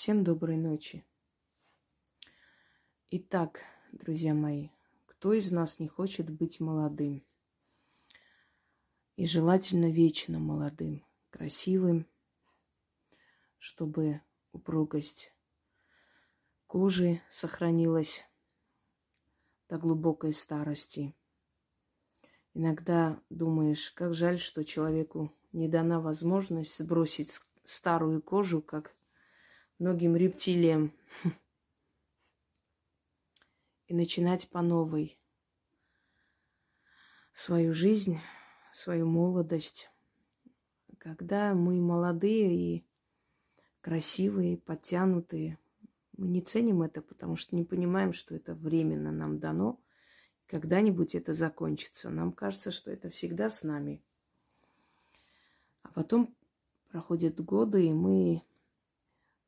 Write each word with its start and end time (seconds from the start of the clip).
Всем 0.00 0.22
доброй 0.22 0.56
ночи. 0.56 1.04
Итак, 3.10 3.62
друзья 3.90 4.32
мои, 4.32 4.68
кто 5.06 5.32
из 5.32 5.50
нас 5.50 5.80
не 5.80 5.88
хочет 5.88 6.30
быть 6.30 6.60
молодым? 6.60 7.24
И 9.16 9.26
желательно 9.26 9.90
вечно 9.90 10.38
молодым, 10.38 11.04
красивым, 11.30 12.06
чтобы 13.58 14.20
упругость 14.52 15.32
кожи 16.68 17.20
сохранилась 17.28 18.24
до 19.68 19.78
глубокой 19.78 20.32
старости. 20.32 21.12
Иногда 22.54 23.20
думаешь, 23.30 23.90
как 23.90 24.14
жаль, 24.14 24.38
что 24.38 24.64
человеку 24.64 25.34
не 25.50 25.66
дана 25.66 25.98
возможность 25.98 26.78
сбросить 26.78 27.40
старую 27.64 28.22
кожу, 28.22 28.62
как 28.62 28.94
многим 29.78 30.16
рептилиям 30.16 30.92
и 33.86 33.94
начинать 33.94 34.48
по 34.48 34.60
новой 34.60 35.18
свою 37.32 37.72
жизнь, 37.72 38.18
свою 38.72 39.06
молодость. 39.06 39.90
Когда 40.98 41.54
мы 41.54 41.80
молодые 41.80 42.54
и 42.54 42.86
красивые, 43.80 44.58
подтянутые, 44.58 45.58
мы 46.16 46.26
не 46.26 46.42
ценим 46.42 46.82
это, 46.82 47.00
потому 47.00 47.36
что 47.36 47.54
не 47.54 47.64
понимаем, 47.64 48.12
что 48.12 48.34
это 48.34 48.54
временно 48.54 49.12
нам 49.12 49.38
дано. 49.38 49.80
Когда-нибудь 50.46 51.14
это 51.14 51.32
закончится. 51.32 52.10
Нам 52.10 52.32
кажется, 52.32 52.72
что 52.72 52.90
это 52.90 53.08
всегда 53.08 53.48
с 53.48 53.62
нами. 53.62 54.02
А 55.82 55.90
потом 55.92 56.34
проходят 56.88 57.40
годы, 57.40 57.86
и 57.86 57.92
мы 57.92 58.42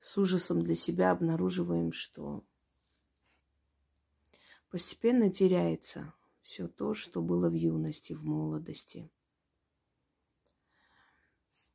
с 0.01 0.17
ужасом 0.17 0.63
для 0.63 0.75
себя 0.75 1.11
обнаруживаем, 1.11 1.93
что 1.93 2.43
постепенно 4.71 5.31
теряется 5.31 6.15
все 6.43 6.69
то, 6.69 6.95
что 6.95 7.21
было 7.21 7.49
в 7.49 7.55
юности, 7.55 8.15
в 8.15 8.25
молодости. 8.25 9.11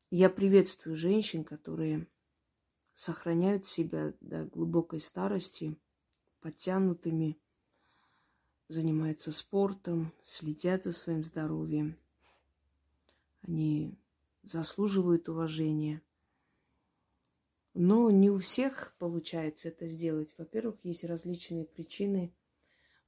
Я 0.10 0.30
приветствую 0.30 0.96
женщин, 0.96 1.44
которые 1.44 2.08
сохраняют 2.96 3.66
себя 3.66 4.14
до 4.22 4.46
глубокой 4.46 5.00
старости, 5.00 5.78
подтянутыми, 6.42 7.38
занимаются 8.70 9.32
спортом, 9.32 10.14
следят 10.24 10.84
за 10.84 10.94
своим 10.94 11.24
здоровьем. 11.24 11.98
Они 13.44 13.96
заслуживают 14.44 15.30
уважения– 15.30 16.02
но 17.76 18.10
не 18.10 18.30
у 18.30 18.38
всех 18.38 18.96
получается 19.00 19.68
это 19.68 19.88
сделать. 19.88 20.34
Во-первых, 20.38 20.80
есть 20.84 21.04
различные 21.04 21.66
причины 21.66 22.34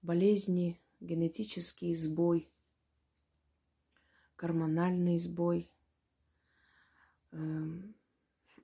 болезни, 0.02 0.82
генетический 1.00 1.96
сбой, 1.96 2.52
гормональный 4.38 5.20
сбой. 5.20 5.72
Эм, 7.32 7.95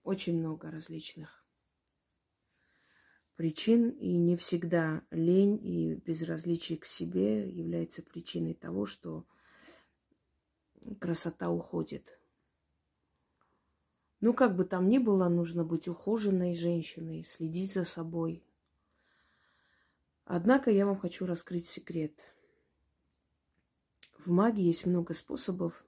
очень 0.04 0.38
много 0.38 0.70
различных 0.70 1.46
причин, 3.38 3.90
и 3.92 4.18
не 4.18 4.36
всегда 4.36 5.04
лень 5.10 5.58
и 5.66 5.96
безразличие 5.96 6.78
к 6.78 6.86
себе 6.86 7.50
является 7.50 8.04
причиной 8.04 8.56
того, 8.56 8.86
что 8.86 9.26
красота 11.00 11.50
уходит. 11.50 12.20
Ну, 14.24 14.34
как 14.34 14.56
бы 14.56 14.64
там 14.64 14.88
ни 14.88 15.00
было, 15.00 15.28
нужно 15.28 15.66
быть 15.66 15.90
ухоженной 15.90 16.56
женщиной, 16.56 17.26
следить 17.26 17.74
за 17.74 17.84
собой. 17.84 18.42
Однако 20.24 20.72
я 20.72 20.86
вам 20.86 20.98
хочу 20.98 21.26
раскрыть 21.26 21.66
секрет. 21.66 22.14
В 24.18 24.32
магии 24.32 24.64
есть 24.64 24.86
много 24.86 25.14
способов 25.14 25.86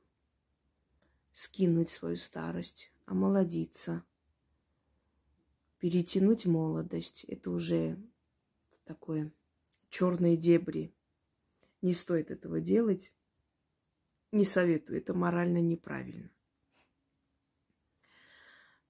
скинуть 1.32 1.90
свою 1.92 2.18
старость, 2.18 2.92
омолодиться, 3.06 4.04
перетянуть 5.80 6.46
молодость. 6.46 7.24
Это 7.30 7.52
уже 7.52 7.98
такое 8.84 9.32
черные 9.90 10.36
дебри. 10.36 10.94
Не 11.82 11.94
стоит 11.94 12.32
этого 12.32 12.59
делать. 12.59 13.14
Не 14.34 14.44
советую, 14.44 14.98
это 14.98 15.14
морально 15.14 15.62
неправильно 15.62 16.34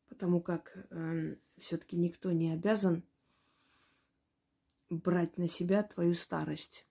потому 0.09 0.41
как 0.41 0.87
э, 0.89 1.35
все-таки 1.57 1.97
никто 1.97 2.31
не 2.31 2.51
обязан 2.51 3.03
брать 4.89 5.37
на 5.37 5.47
себя 5.47 5.83
твою 5.83 6.13
старость. 6.13 6.87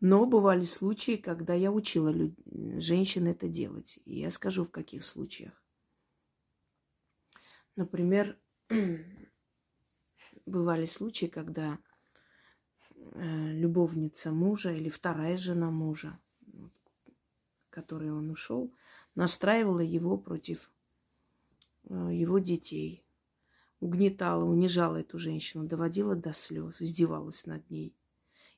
Но 0.00 0.24
бывали 0.24 0.64
случаи, 0.64 1.16
когда 1.16 1.52
я 1.54 1.70
учила 1.70 2.08
люд... 2.08 2.34
женщин 2.82 3.26
это 3.26 3.48
делать. 3.48 3.98
И 4.06 4.18
я 4.18 4.30
скажу, 4.30 4.64
в 4.64 4.70
каких 4.70 5.04
случаях. 5.04 5.62
Например, 7.76 8.38
бывали 10.46 10.86
случаи, 10.86 11.26
когда 11.26 11.78
э, 12.94 13.52
любовница 13.52 14.32
мужа 14.32 14.72
или 14.72 14.88
вторая 14.88 15.36
жена 15.36 15.70
мужа, 15.70 16.18
которой 17.68 18.10
он 18.10 18.30
ушел, 18.30 18.72
настраивала 19.14 19.80
его 19.80 20.16
против 20.16 20.70
его 21.88 22.38
детей. 22.38 23.04
Угнетала, 23.80 24.44
унижала 24.44 24.98
эту 24.98 25.18
женщину, 25.18 25.64
доводила 25.64 26.14
до 26.14 26.32
слез, 26.32 26.82
издевалась 26.82 27.46
над 27.46 27.68
ней. 27.70 27.94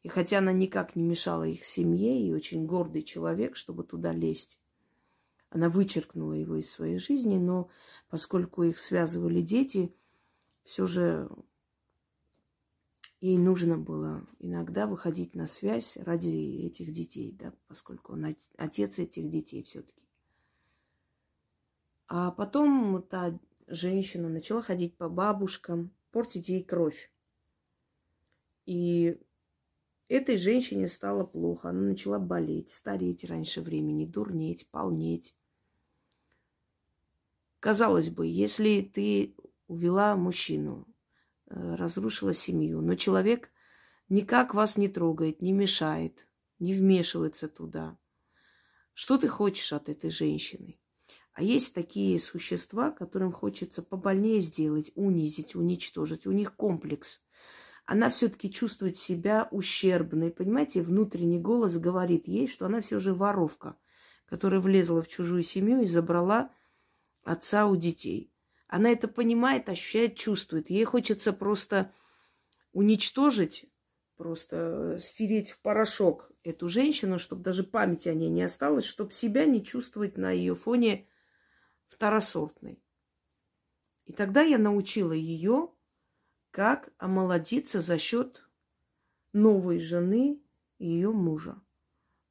И 0.02 0.08
хотя 0.08 0.38
она 0.38 0.52
никак 0.52 0.96
не 0.96 1.04
мешала 1.04 1.44
их 1.44 1.64
семье, 1.64 2.26
и 2.26 2.32
очень 2.32 2.66
гордый 2.66 3.02
человек, 3.02 3.56
чтобы 3.56 3.84
туда 3.84 4.12
лезть, 4.12 4.58
она 5.48 5.68
вычеркнула 5.68 6.32
его 6.32 6.56
из 6.56 6.72
своей 6.72 6.98
жизни, 6.98 7.36
но 7.36 7.68
поскольку 8.08 8.62
их 8.64 8.78
связывали 8.78 9.42
дети, 9.42 9.94
все 10.64 10.86
же 10.86 11.30
ей 13.20 13.38
нужно 13.38 13.78
было 13.78 14.26
иногда 14.40 14.86
выходить 14.86 15.34
на 15.34 15.46
связь 15.46 15.96
ради 15.98 16.66
этих 16.66 16.92
детей, 16.92 17.32
да, 17.38 17.52
поскольку 17.68 18.14
он 18.14 18.34
отец 18.56 18.98
этих 18.98 19.30
детей 19.30 19.62
все-таки. 19.62 20.01
А 22.14 22.30
потом 22.30 23.02
та 23.02 23.38
женщина 23.68 24.28
начала 24.28 24.60
ходить 24.60 24.94
по 24.98 25.08
бабушкам, 25.08 25.90
портить 26.10 26.50
ей 26.50 26.62
кровь. 26.62 27.10
И 28.66 29.18
этой 30.08 30.36
женщине 30.36 30.88
стало 30.88 31.24
плохо. 31.24 31.70
Она 31.70 31.80
начала 31.80 32.18
болеть, 32.18 32.68
стареть 32.68 33.24
раньше 33.24 33.62
времени, 33.62 34.04
дурнеть, 34.04 34.68
полнеть. 34.68 35.34
Казалось 37.60 38.10
бы, 38.10 38.26
если 38.26 38.82
ты 38.82 39.34
увела 39.66 40.14
мужчину, 40.14 40.86
э, 41.46 41.76
разрушила 41.76 42.34
семью, 42.34 42.82
но 42.82 42.94
человек 42.94 43.48
никак 44.10 44.52
вас 44.52 44.76
не 44.76 44.88
трогает, 44.88 45.40
не 45.40 45.52
мешает, 45.52 46.28
не 46.58 46.74
вмешивается 46.74 47.48
туда. 47.48 47.96
Что 48.92 49.16
ты 49.16 49.28
хочешь 49.28 49.72
от 49.72 49.88
этой 49.88 50.10
женщины? 50.10 50.78
А 51.32 51.42
есть 51.42 51.74
такие 51.74 52.20
существа, 52.20 52.90
которым 52.90 53.32
хочется 53.32 53.82
побольнее 53.82 54.40
сделать, 54.40 54.92
унизить, 54.94 55.54
уничтожить. 55.54 56.26
У 56.26 56.32
них 56.32 56.54
комплекс. 56.54 57.22
Она 57.86 58.10
все-таки 58.10 58.50
чувствует 58.50 58.96
себя 58.96 59.48
ущербной. 59.50 60.30
Понимаете, 60.30 60.82
внутренний 60.82 61.38
голос 61.40 61.78
говорит 61.78 62.28
ей, 62.28 62.46
что 62.46 62.66
она 62.66 62.80
все 62.80 62.98
же 62.98 63.14
воровка, 63.14 63.76
которая 64.26 64.60
влезла 64.60 65.00
в 65.00 65.08
чужую 65.08 65.42
семью 65.42 65.80
и 65.80 65.86
забрала 65.86 66.52
отца 67.24 67.66
у 67.66 67.76
детей. 67.76 68.30
Она 68.68 68.90
это 68.90 69.08
понимает, 69.08 69.68
ощущает, 69.68 70.16
чувствует. 70.16 70.70
Ей 70.70 70.84
хочется 70.84 71.32
просто 71.32 71.92
уничтожить, 72.72 73.66
просто 74.16 74.96
стереть 75.00 75.50
в 75.50 75.60
порошок 75.60 76.30
эту 76.42 76.68
женщину, 76.68 77.18
чтобы 77.18 77.42
даже 77.42 77.64
памяти 77.64 78.08
о 78.08 78.14
ней 78.14 78.28
не 78.28 78.42
осталось, 78.42 78.84
чтобы 78.84 79.12
себя 79.12 79.46
не 79.46 79.64
чувствовать 79.64 80.16
на 80.16 80.30
ее 80.30 80.54
фоне 80.54 81.06
второсортной. 81.92 82.82
И 84.04 84.12
тогда 84.12 84.42
я 84.42 84.58
научила 84.58 85.12
ее, 85.12 85.72
как 86.50 86.92
омолодиться 86.98 87.80
за 87.80 87.98
счет 87.98 88.42
новой 89.32 89.78
жены 89.78 90.42
и 90.78 90.86
ее 90.86 91.12
мужа. 91.12 91.62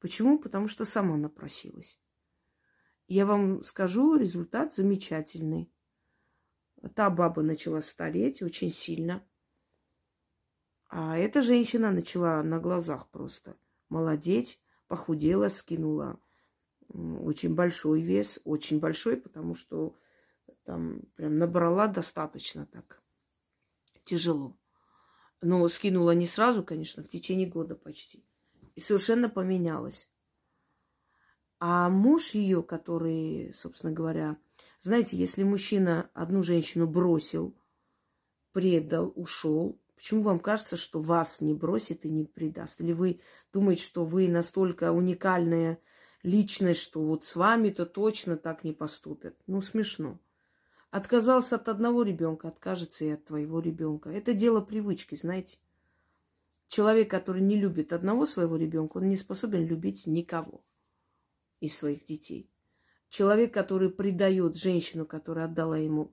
Почему? 0.00 0.38
Потому 0.38 0.68
что 0.68 0.84
сама 0.84 1.16
напросилась. 1.16 2.00
Я 3.06 3.26
вам 3.26 3.62
скажу, 3.62 4.16
результат 4.16 4.74
замечательный. 4.74 5.72
Та 6.94 7.10
баба 7.10 7.42
начала 7.42 7.80
стареть 7.80 8.42
очень 8.42 8.70
сильно. 8.70 9.24
А 10.88 11.16
эта 11.16 11.42
женщина 11.42 11.90
начала 11.90 12.42
на 12.42 12.58
глазах 12.58 13.08
просто 13.10 13.56
молодеть, 13.88 14.60
похудела, 14.88 15.48
скинула 15.48 16.20
очень 16.90 17.54
большой 17.54 18.00
вес, 18.00 18.40
очень 18.44 18.78
большой, 18.80 19.16
потому 19.16 19.54
что 19.54 19.96
там 20.64 21.02
прям 21.16 21.38
набрала 21.38 21.86
достаточно 21.86 22.66
так. 22.66 23.02
Тяжело. 24.04 24.56
Но 25.40 25.66
скинула 25.68 26.12
не 26.12 26.26
сразу, 26.26 26.62
конечно, 26.62 27.02
в 27.02 27.08
течение 27.08 27.48
года 27.48 27.74
почти. 27.74 28.24
И 28.74 28.80
совершенно 28.80 29.28
поменялась. 29.28 30.08
А 31.58 31.88
муж 31.88 32.30
ее, 32.34 32.62
который, 32.62 33.52
собственно 33.54 33.92
говоря, 33.92 34.36
знаете, 34.80 35.16
если 35.16 35.44
мужчина 35.44 36.10
одну 36.12 36.42
женщину 36.42 36.88
бросил, 36.88 37.56
предал, 38.52 39.12
ушел, 39.14 39.80
почему 39.94 40.22
вам 40.22 40.40
кажется, 40.40 40.76
что 40.76 40.98
вас 40.98 41.40
не 41.40 41.54
бросит 41.54 42.04
и 42.04 42.10
не 42.10 42.24
предаст? 42.24 42.80
Или 42.80 42.92
вы 42.92 43.20
думаете, 43.52 43.84
что 43.84 44.04
вы 44.04 44.28
настолько 44.28 44.90
уникальная 44.90 45.78
личность, 46.22 46.80
что 46.80 47.02
вот 47.02 47.24
с 47.24 47.36
вами-то 47.36 47.86
точно 47.86 48.36
так 48.36 48.64
не 48.64 48.72
поступят? 48.72 49.36
Ну, 49.46 49.60
смешно. 49.60 50.18
Отказался 50.90 51.56
от 51.56 51.68
одного 51.68 52.02
ребенка, 52.02 52.48
откажется 52.48 53.04
и 53.04 53.10
от 53.10 53.24
твоего 53.24 53.60
ребенка. 53.60 54.10
Это 54.10 54.34
дело 54.34 54.60
привычки, 54.60 55.14
знаете. 55.14 55.58
Человек, 56.68 57.10
который 57.10 57.42
не 57.42 57.56
любит 57.56 57.92
одного 57.92 58.26
своего 58.26 58.56
ребенка, 58.56 58.98
он 58.98 59.08
не 59.08 59.16
способен 59.16 59.66
любить 59.66 60.06
никого 60.06 60.64
из 61.60 61.76
своих 61.76 62.04
детей. 62.04 62.50
Человек, 63.08 63.52
который 63.52 63.90
предает 63.90 64.56
женщину, 64.56 65.04
которая 65.04 65.46
отдала 65.46 65.76
ему 65.76 66.12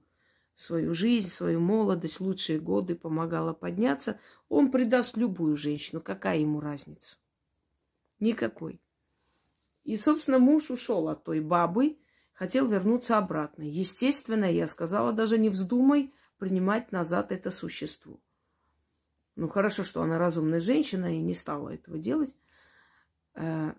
свою 0.55 0.93
жизнь, 0.93 1.29
свою 1.29 1.61
молодость, 1.61 2.19
лучшие 2.19 2.59
годы, 2.59 2.95
помогала 2.95 3.53
подняться, 3.53 4.19
он 4.49 4.69
предаст 4.69 5.15
любую 5.15 5.55
женщину. 5.55 6.01
Какая 6.01 6.39
ему 6.39 6.59
разница? 6.59 7.17
Никакой. 8.19 8.81
И, 9.83 9.97
собственно, 9.97 10.39
муж 10.39 10.69
ушел 10.71 11.09
от 11.09 11.23
той 11.23 11.39
бабы, 11.39 11.97
хотел 12.33 12.67
вернуться 12.67 13.17
обратно. 13.17 13.63
Естественно, 13.63 14.45
я 14.45 14.67
сказала, 14.67 15.13
даже 15.13 15.37
не 15.37 15.49
вздумай 15.49 16.13
принимать 16.37 16.91
назад 16.91 17.31
это 17.31 17.51
существо. 17.51 18.19
Ну, 19.35 19.47
хорошо, 19.47 19.83
что 19.83 20.01
она 20.01 20.17
разумная 20.17 20.59
женщина 20.59 21.15
и 21.15 21.21
не 21.21 21.33
стала 21.33 21.69
этого 21.69 21.97
делать. 21.97 22.35
Э, 23.35 23.73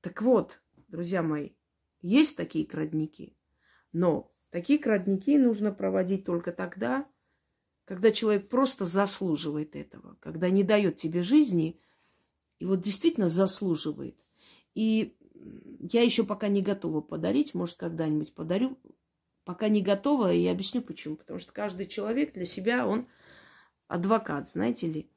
так 0.00 0.22
вот, 0.22 0.60
друзья 0.88 1.22
мои, 1.22 1.50
есть 2.00 2.36
такие 2.36 2.66
крадники, 2.66 3.36
но 3.92 4.32
такие 4.50 4.78
крадники 4.78 5.36
нужно 5.36 5.72
проводить 5.72 6.24
только 6.24 6.52
тогда, 6.52 7.06
когда 7.84 8.12
человек 8.12 8.48
просто 8.48 8.86
заслуживает 8.86 9.76
этого, 9.76 10.16
когда 10.20 10.50
не 10.50 10.64
дает 10.64 10.96
тебе 10.96 11.22
жизни, 11.22 11.80
и 12.58 12.66
вот 12.66 12.80
действительно 12.80 13.28
заслуживает. 13.28 14.18
И 14.74 15.16
я 15.80 16.02
еще 16.02 16.24
пока 16.24 16.48
не 16.48 16.62
готова 16.62 17.00
подарить, 17.00 17.54
может, 17.54 17.76
когда-нибудь 17.76 18.34
подарю. 18.34 18.78
Пока 19.44 19.68
не 19.68 19.82
готова, 19.82 20.32
и 20.32 20.38
я 20.38 20.52
объясню 20.52 20.80
почему. 20.80 21.16
Потому 21.16 21.38
что 21.38 21.52
каждый 21.52 21.86
человек 21.86 22.32
для 22.32 22.46
себя, 22.46 22.86
он 22.86 23.08
адвокат, 23.88 24.50
знаете 24.50 24.86
ли. 24.86 25.10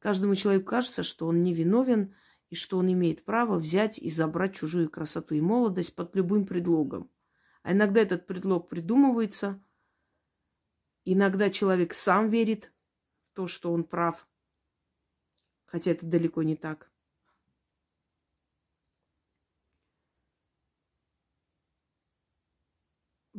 Каждому 0.00 0.34
человеку 0.34 0.66
кажется, 0.66 1.02
что 1.02 1.26
он 1.26 1.42
невиновен, 1.42 2.14
и 2.48 2.56
что 2.56 2.78
он 2.78 2.92
имеет 2.92 3.24
право 3.24 3.58
взять 3.58 3.98
и 3.98 4.10
забрать 4.10 4.56
чужую 4.56 4.90
красоту 4.90 5.36
и 5.36 5.40
молодость 5.40 5.94
под 5.94 6.16
любым 6.16 6.46
предлогом. 6.46 7.08
А 7.62 7.72
иногда 7.72 8.00
этот 8.00 8.26
предлог 8.26 8.68
придумывается. 8.68 9.62
Иногда 11.04 11.48
человек 11.50 11.94
сам 11.94 12.28
верит 12.28 12.72
в 13.30 13.36
то, 13.36 13.46
что 13.46 13.72
он 13.72 13.84
прав. 13.84 14.28
Хотя 15.66 15.92
это 15.92 16.06
далеко 16.06 16.42
не 16.42 16.56
так. 16.56 16.90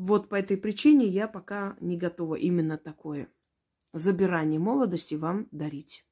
Вот 0.04 0.30
по 0.30 0.36
этой 0.36 0.58
причине 0.58 1.06
я 1.06 1.28
пока 1.28 1.78
не 1.80 1.96
готова 1.96 2.34
именно 2.34 2.80
такое 2.80 3.32
забирание 3.94 4.60
молодости 4.60 5.14
вам 5.14 5.48
дарить. 5.52 6.08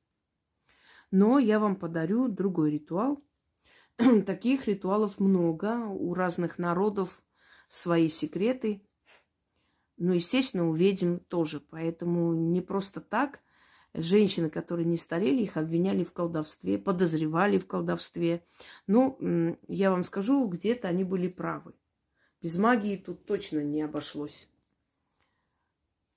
Но 1.10 1.40
я 1.40 1.60
вам 1.60 1.76
подарю 1.76 2.28
другой 2.28 2.70
ритуал. 2.70 3.24
Таких 4.28 4.68
ритуалов 4.68 5.20
много, 5.20 5.88
у 5.88 6.14
разных 6.14 6.60
народов 6.60 7.24
свои 7.68 8.10
секреты. 8.10 8.88
Но, 9.98 10.14
естественно, 10.14 10.70
у 10.70 10.76
ведьм 10.76 11.18
тоже. 11.28 11.60
Поэтому 11.60 12.36
не 12.36 12.62
просто 12.62 13.02
так 13.02 13.40
женщины, 13.96 14.52
которые 14.52 14.86
не 14.86 14.98
старели, 14.98 15.42
их 15.42 15.58
обвиняли 15.58 16.04
в 16.04 16.14
колдовстве, 16.14 16.78
подозревали 16.78 17.58
в 17.58 17.66
колдовстве. 17.66 18.46
Ну, 18.86 19.58
я 19.68 19.90
вам 19.90 20.04
скажу, 20.04 20.48
где-то 20.48 20.88
они 20.88 21.04
были 21.04 21.28
правы. 21.28 21.74
Без 22.42 22.58
магии 22.58 22.96
тут 22.96 23.26
точно 23.26 23.60
не 23.60 23.82
обошлось. 23.82 24.48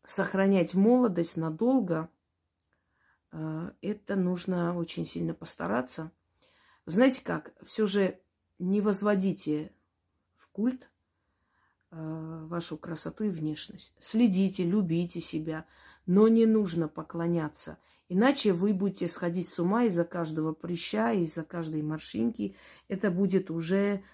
Сохранять 0.05 0.75
молодость 0.75 1.37
надолго, 1.37 2.09
э, 3.33 3.71
это 3.81 4.17
нужно 4.17 4.77
очень 4.77 5.07
сильно 5.07 5.35
постараться. 5.35 6.13
Знаете 6.87 7.23
как, 7.25 7.55
все 7.65 7.87
же 7.87 8.21
не 8.59 8.81
возводите 8.81 9.73
в 10.37 10.49
культ 10.49 10.89
э, 11.91 12.45
вашу 12.47 12.77
красоту 12.79 13.25
и 13.25 13.31
внешность. 13.31 13.95
Следите, 14.01 14.65
любите 14.65 15.21
себя, 15.21 15.67
но 16.07 16.29
не 16.29 16.47
нужно 16.47 16.89
поклоняться. 16.89 17.79
Иначе 18.09 18.53
вы 18.53 18.75
будете 18.75 19.09
сходить 19.09 19.49
с 19.49 19.59
ума 19.59 19.85
из-за 19.85 20.05
каждого 20.05 20.53
прыща, 20.53 21.13
из-за 21.13 21.45
каждой 21.45 21.83
морщинки. 21.83 22.57
Это 22.89 23.11
будет 23.11 23.51
уже 23.51 24.05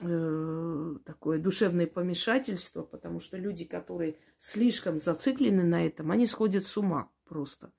э, 0.00 0.94
такое 1.04 1.38
душевное 1.38 1.86
помешательство, 1.86 2.82
потому 2.82 3.20
что 3.20 3.36
люди, 3.36 3.64
которые 3.64 4.18
слишком 4.38 5.00
зациклены 5.00 5.62
на 5.64 5.86
этом, 5.86 6.10
они 6.10 6.26
сходят 6.26 6.66
с 6.66 6.76
ума 6.76 7.10
просто. 7.24 7.72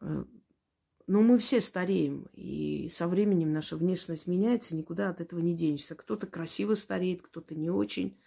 Э, 0.00 0.24
но 1.06 1.22
мы 1.22 1.38
все 1.38 1.60
стареем, 1.60 2.28
и 2.34 2.88
со 2.88 3.08
временем 3.08 3.52
наша 3.52 3.76
внешность 3.76 4.28
меняется, 4.28 4.76
никуда 4.76 5.08
от 5.08 5.20
этого 5.20 5.40
не 5.40 5.56
денешься. 5.56 5.96
Кто-то 5.96 6.28
красиво 6.28 6.74
стареет, 6.74 7.22
кто-то 7.22 7.56
не 7.56 7.68
очень. 7.68 8.20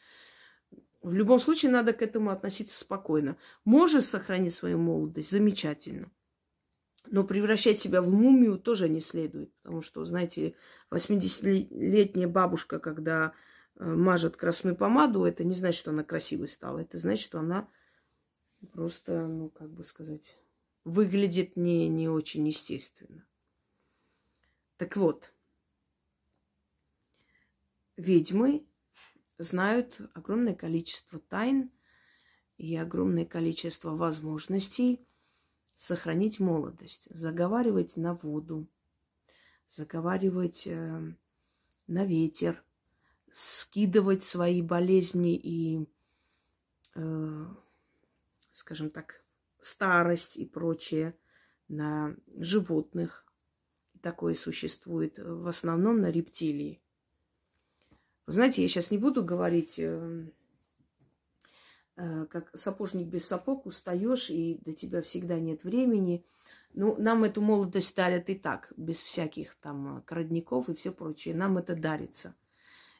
В 1.01 1.13
любом 1.13 1.39
случае 1.39 1.71
надо 1.71 1.93
к 1.93 2.01
этому 2.01 2.29
относиться 2.29 2.77
спокойно. 2.77 3.37
Можешь 3.63 4.03
сохранить 4.03 4.53
свою 4.53 4.79
молодость, 4.79 5.31
замечательно. 5.31 6.11
Но 7.13 7.23
превращать 7.23 7.79
себя 7.79 8.01
в 8.01 8.11
мумию 8.11 8.57
тоже 8.57 8.89
не 8.89 8.99
следует, 8.99 9.53
потому 9.61 9.83
что, 9.83 10.03
знаете, 10.03 10.55
80-летняя 10.89 12.27
бабушка, 12.27 12.79
когда 12.79 13.33
э, 13.75 13.85
мажет 13.85 14.35
красную 14.35 14.75
помаду, 14.75 15.23
это 15.23 15.43
не 15.43 15.53
значит, 15.53 15.77
что 15.77 15.91
она 15.91 16.03
красивой 16.03 16.47
стала. 16.47 16.79
Это 16.79 16.97
значит, 16.97 17.23
что 17.23 17.37
она 17.37 17.69
просто, 18.71 19.27
ну, 19.27 19.49
как 19.49 19.69
бы 19.69 19.83
сказать, 19.83 20.35
выглядит 20.85 21.55
не, 21.55 21.87
не 21.87 22.09
очень 22.09 22.47
естественно. 22.47 23.23
Так 24.77 24.97
вот, 24.97 25.31
ведьмы 27.95 28.65
знают 29.37 30.01
огромное 30.15 30.55
количество 30.55 31.19
тайн 31.19 31.69
и 32.57 32.75
огромное 32.75 33.27
количество 33.27 33.91
возможностей– 33.91 35.07
сохранить 35.75 36.39
молодость, 36.39 37.07
заговаривать 37.09 37.97
на 37.97 38.13
воду, 38.13 38.67
заговаривать 39.69 40.67
э, 40.67 41.13
на 41.87 42.05
ветер, 42.05 42.63
скидывать 43.31 44.23
свои 44.23 44.61
болезни 44.61 45.35
и, 45.35 45.87
э, 46.95 47.45
скажем 48.51 48.89
так, 48.89 49.23
старость 49.61 50.37
и 50.37 50.45
прочее 50.45 51.17
на 51.67 52.15
животных. 52.37 53.25
Такое 54.01 54.35
существует 54.35 55.17
в 55.17 55.47
основном 55.47 56.01
на 56.01 56.11
рептилии. 56.11 56.81
Вы 58.25 58.33
знаете, 58.33 58.61
я 58.61 58.67
сейчас 58.67 58.91
не 58.91 58.97
буду 58.97 59.23
говорить 59.23 59.79
э, 59.79 60.27
Э, 60.27 60.42
как 61.95 62.49
сапожник 62.53 63.07
без 63.07 63.27
сапог, 63.27 63.65
устаешь, 63.65 64.29
и 64.29 64.59
до 64.65 64.73
тебя 64.73 65.01
всегда 65.01 65.39
нет 65.39 65.63
времени. 65.63 66.25
Ну, 66.73 66.95
нам 66.97 67.23
эту 67.23 67.41
молодость 67.41 67.95
дарят 67.95 68.29
и 68.29 68.35
так, 68.35 68.73
без 68.77 69.01
всяких 69.01 69.55
там 69.55 70.01
крадников 70.05 70.69
и 70.69 70.73
все 70.73 70.91
прочее. 70.91 71.35
Нам 71.35 71.57
это 71.57 71.75
дарится. 71.75 72.35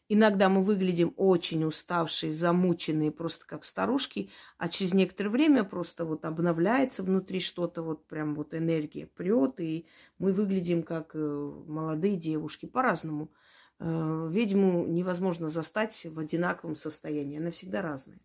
Иногда 0.10 0.50
мы 0.50 0.64
выглядим 0.64 1.14
очень 1.16 1.64
уставшие, 1.64 2.34
замученные, 2.34 3.12
просто 3.12 3.48
как 3.48 3.64
старушки, 3.64 4.30
а 4.58 4.68
через 4.68 4.94
некоторое 4.94 5.30
время 5.30 5.64
просто 5.64 6.04
вот 6.04 6.26
обновляется 6.26 7.04
внутри 7.04 7.40
что-то, 7.40 7.82
вот 7.82 8.06
прям 8.06 8.36
вот 8.36 8.54
энергия 8.54 9.08
прет, 9.08 9.60
и 9.60 9.88
мы 10.20 10.34
выглядим 10.34 10.84
как 10.84 11.16
э, 11.16 11.20
молодые 11.68 12.18
девушки 12.18 12.66
по-разному. 12.66 13.32
Э, 13.80 14.28
ведьму 14.30 14.86
невозможно 14.86 15.50
застать 15.50 16.06
в 16.06 16.20
одинаковом 16.20 16.76
состоянии, 16.76 17.40
она 17.40 17.52
всегда 17.52 17.82
разная. 17.82 18.20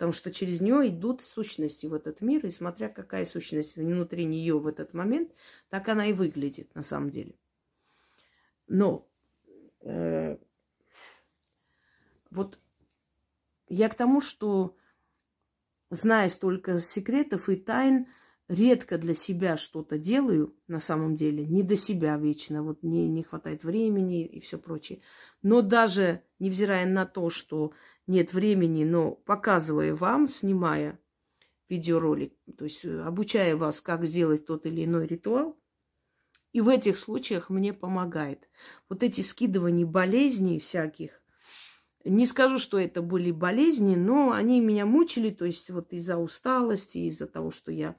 Потому 0.00 0.14
что 0.14 0.32
через 0.32 0.62
нее 0.62 0.88
идут 0.88 1.20
сущности 1.20 1.84
в 1.84 1.92
этот 1.92 2.22
мир, 2.22 2.46
и 2.46 2.50
смотря 2.50 2.88
какая 2.88 3.26
сущность 3.26 3.76
внутри 3.76 4.24
нее 4.24 4.58
в 4.58 4.66
этот 4.66 4.94
момент, 4.94 5.30
так 5.68 5.90
она 5.90 6.06
и 6.06 6.14
выглядит 6.14 6.74
на 6.74 6.82
самом 6.82 7.10
деле. 7.10 7.34
Но 8.66 9.06
э, 9.82 10.38
вот 12.30 12.58
я 13.68 13.90
к 13.90 13.94
тому, 13.94 14.22
что 14.22 14.74
зная 15.90 16.30
столько 16.30 16.78
секретов 16.78 17.50
и 17.50 17.56
тайн, 17.56 18.06
редко 18.48 18.96
для 18.96 19.14
себя 19.14 19.58
что-то 19.58 19.98
делаю 19.98 20.56
на 20.66 20.80
самом 20.80 21.14
деле, 21.14 21.44
не 21.44 21.62
до 21.62 21.76
себя 21.76 22.16
вечно, 22.16 22.62
вот 22.62 22.82
мне 22.82 23.06
не 23.06 23.22
хватает 23.22 23.64
времени 23.64 24.24
и 24.24 24.40
все 24.40 24.56
прочее. 24.56 25.02
Но 25.42 25.62
даже 25.62 26.22
невзирая 26.38 26.86
на 26.86 27.06
то, 27.06 27.30
что 27.30 27.72
нет 28.06 28.32
времени, 28.32 28.84
но 28.84 29.12
показывая 29.12 29.94
вам, 29.94 30.28
снимая 30.28 30.98
видеоролик, 31.68 32.34
то 32.58 32.64
есть 32.64 32.84
э, 32.84 33.00
обучая 33.02 33.56
вас, 33.56 33.80
как 33.80 34.04
сделать 34.04 34.44
тот 34.46 34.66
или 34.66 34.84
иной 34.84 35.06
ритуал, 35.06 35.56
и 36.52 36.60
в 36.60 36.68
этих 36.68 36.98
случаях 36.98 37.48
мне 37.48 37.72
помогает. 37.72 38.48
Вот 38.88 39.04
эти 39.04 39.20
скидывания 39.20 39.86
болезней 39.86 40.58
всяких, 40.58 41.20
не 42.04 42.26
скажу, 42.26 42.58
что 42.58 42.78
это 42.78 43.02
были 43.02 43.30
болезни, 43.30 43.94
но 43.94 44.32
они 44.32 44.60
меня 44.60 44.86
мучили, 44.86 45.30
то 45.30 45.44
есть 45.44 45.70
вот 45.70 45.92
из-за 45.92 46.16
усталости, 46.16 46.98
из-за 46.98 47.26
того, 47.26 47.50
что 47.50 47.70
я 47.70 47.94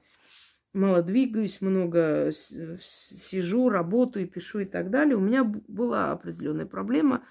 мало 0.72 1.02
двигаюсь, 1.02 1.60
много 1.60 2.30
сижу, 2.32 3.68
работаю, 3.68 4.28
пишу 4.28 4.60
и 4.60 4.64
так 4.64 4.90
далее. 4.90 5.16
У 5.16 5.20
меня 5.20 5.44
была 5.44 6.12
определенная 6.12 6.66
проблема, 6.66 7.24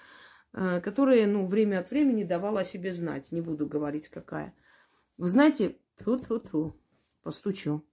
э, 0.54 0.82
которая, 0.82 1.28
ну, 1.28 1.48
время 1.48 1.80
от 1.80 1.90
времени 1.92 2.24
давала 2.24 2.62
о 2.62 2.66
себе 2.66 2.92
знать. 2.92 3.32
Не 3.32 3.42
буду 3.42 3.66
говорить, 3.66 4.10
какая. 4.10 4.54
Вы 5.18 5.28
знаете, 5.28 5.78
тьфу-тьфу-тьфу, 5.98 6.76
постучу. 7.24 7.84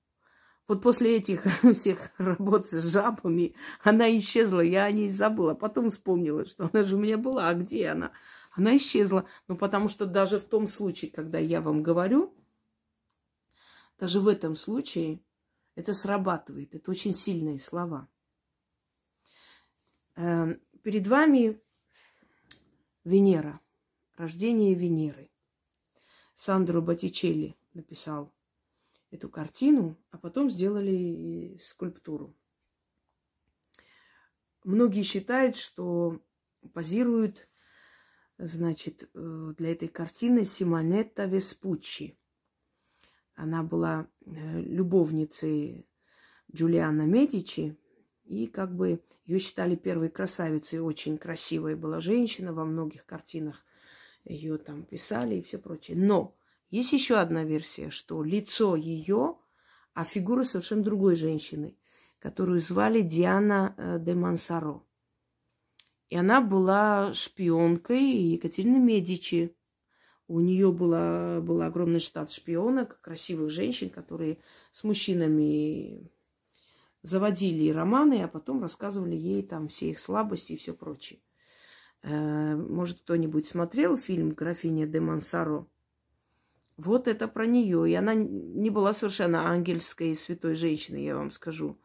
Вот 0.67 0.83
после 0.83 1.17
этих 1.17 1.45
всех 1.73 2.11
работ 2.19 2.67
с 2.67 2.93
жабами 2.93 3.55
она 3.83 4.17
исчезла, 4.19 4.61
я 4.61 4.85
о 4.85 4.93
ней 4.93 5.09
забыла. 5.09 5.55
Потом 5.55 5.89
вспомнила, 5.89 6.45
что 6.45 6.71
она 6.73 6.85
же 6.85 6.97
у 6.97 6.99
меня 6.99 7.17
была, 7.17 7.49
а 7.49 7.55
где 7.55 7.89
она? 7.89 8.13
Она 8.53 8.77
исчезла. 8.77 9.25
Ну, 9.47 9.57
потому 9.57 9.89
что 9.89 10.05
даже 10.05 10.39
в 10.39 10.45
том 10.45 10.67
случае, 10.67 11.11
когда 11.11 11.39
я 11.39 11.63
вам 11.63 11.83
говорю, 11.83 12.35
даже 13.99 14.21
в 14.21 14.29
этом 14.29 14.57
случае 14.57 15.21
это 15.79 15.95
срабатывает. 15.95 16.75
Это 16.75 16.91
очень 16.91 17.13
сильные 17.15 17.61
слова. 17.61 18.09
Эм, 20.17 20.61
перед 20.83 21.07
вами 21.07 21.63
Венера, 23.05 23.61
рождение 24.17 24.75
Венеры. 24.75 25.31
Сандро 26.35 26.81
Боттичелли 26.81 27.57
написал 27.75 28.35
эту 29.13 29.31
картину, 29.31 29.97
а 30.11 30.19
потом 30.19 30.51
сделали 30.51 31.57
скульптуру. 31.63 32.35
Многие 34.65 35.05
считают, 35.05 35.55
что 35.55 36.21
позируют, 36.75 37.49
значит, 38.37 39.09
э, 39.15 39.55
для 39.57 39.71
этой 39.71 39.87
картины 39.87 40.45
Симонетта 40.45 41.27
Веспуччи. 41.27 42.19
Она 43.39 43.63
была 43.63 44.09
э, 44.27 44.61
любовницей 44.63 45.87
Джулиана 46.53 47.03
Медичи, 47.03 47.79
и 48.25 48.49
как 48.49 48.75
бы 48.75 49.01
ее 49.27 49.39
считали 49.39 49.77
первой 49.77 50.09
красавицей. 50.09 50.81
Очень 50.81 51.19
красивая 51.19 51.77
была 51.77 52.01
женщина, 52.01 52.53
во 52.53 52.65
многих 52.65 53.07
картинах 53.07 53.65
ее 54.25 54.59
там 54.59 54.83
писали 54.83 55.37
и 55.37 55.43
все 55.43 55.59
прочее. 55.59 55.97
Но 55.97 56.37
есть 56.71 56.93
еще 56.93 57.15
одна 57.19 57.45
версия, 57.45 57.91
что 57.91 58.25
лицо 58.25 58.75
ее, 58.75 59.37
а 59.95 60.03
фигура 60.03 60.43
совершенно 60.43 60.83
другой 60.83 61.15
женщины, 61.15 61.77
которую 62.19 62.61
звали 62.61 63.03
Диана 63.03 63.73
э, 63.77 63.99
де 64.01 64.17
Мансаро. 64.17 64.83
И 66.09 66.17
она 66.17 66.41
была 66.41 67.15
шпионкой 67.15 68.03
Екатерины 68.03 68.81
Медичи. 68.81 69.55
У 70.29 70.41
нее 70.41 70.73
была, 70.73 71.41
был 71.41 71.63
огромный 71.63 72.01
штат 72.01 72.31
шпионок, 72.31 73.01
красивых 73.01 73.51
женщин, 73.51 73.89
которые 73.89 74.39
с 74.73 74.85
мужчинами 74.85 76.11
заводили 77.03 77.71
романы, 77.71 78.23
а 78.23 78.29
потом 78.29 78.61
рассказывали 78.61 79.17
ей 79.17 79.43
там 79.43 79.69
все 79.69 79.91
их 79.91 79.99
слабости 79.99 80.53
и 80.53 80.57
все 80.57 80.75
прочее. 80.75 81.21
Э, 82.03 82.55
может, 82.57 83.01
кто-нибудь 83.01 83.47
смотрел 83.47 83.97
фильм 83.97 84.31
«Графиня 84.31 84.87
де 84.87 85.01
Мансаро»? 85.01 85.67
Вот 86.77 87.09
это 87.09 87.27
про 87.27 87.47
нее. 87.47 87.91
И 87.91 87.95
она 87.95 88.15
не 88.15 88.69
была 88.69 88.93
совершенно 88.93 89.49
ангельской 89.49 90.15
святой 90.15 90.55
женщиной, 90.55 91.05
я 91.05 91.17
вам 91.17 91.31
скажу. 91.31 91.81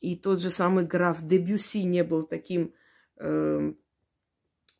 И 0.00 0.16
тот 0.16 0.40
же 0.40 0.50
самый 0.50 0.86
граф 0.86 1.20
Дебюси 1.20 1.82
не 1.82 2.04
был 2.04 2.22
таким 2.22 2.72
э, 3.16 3.74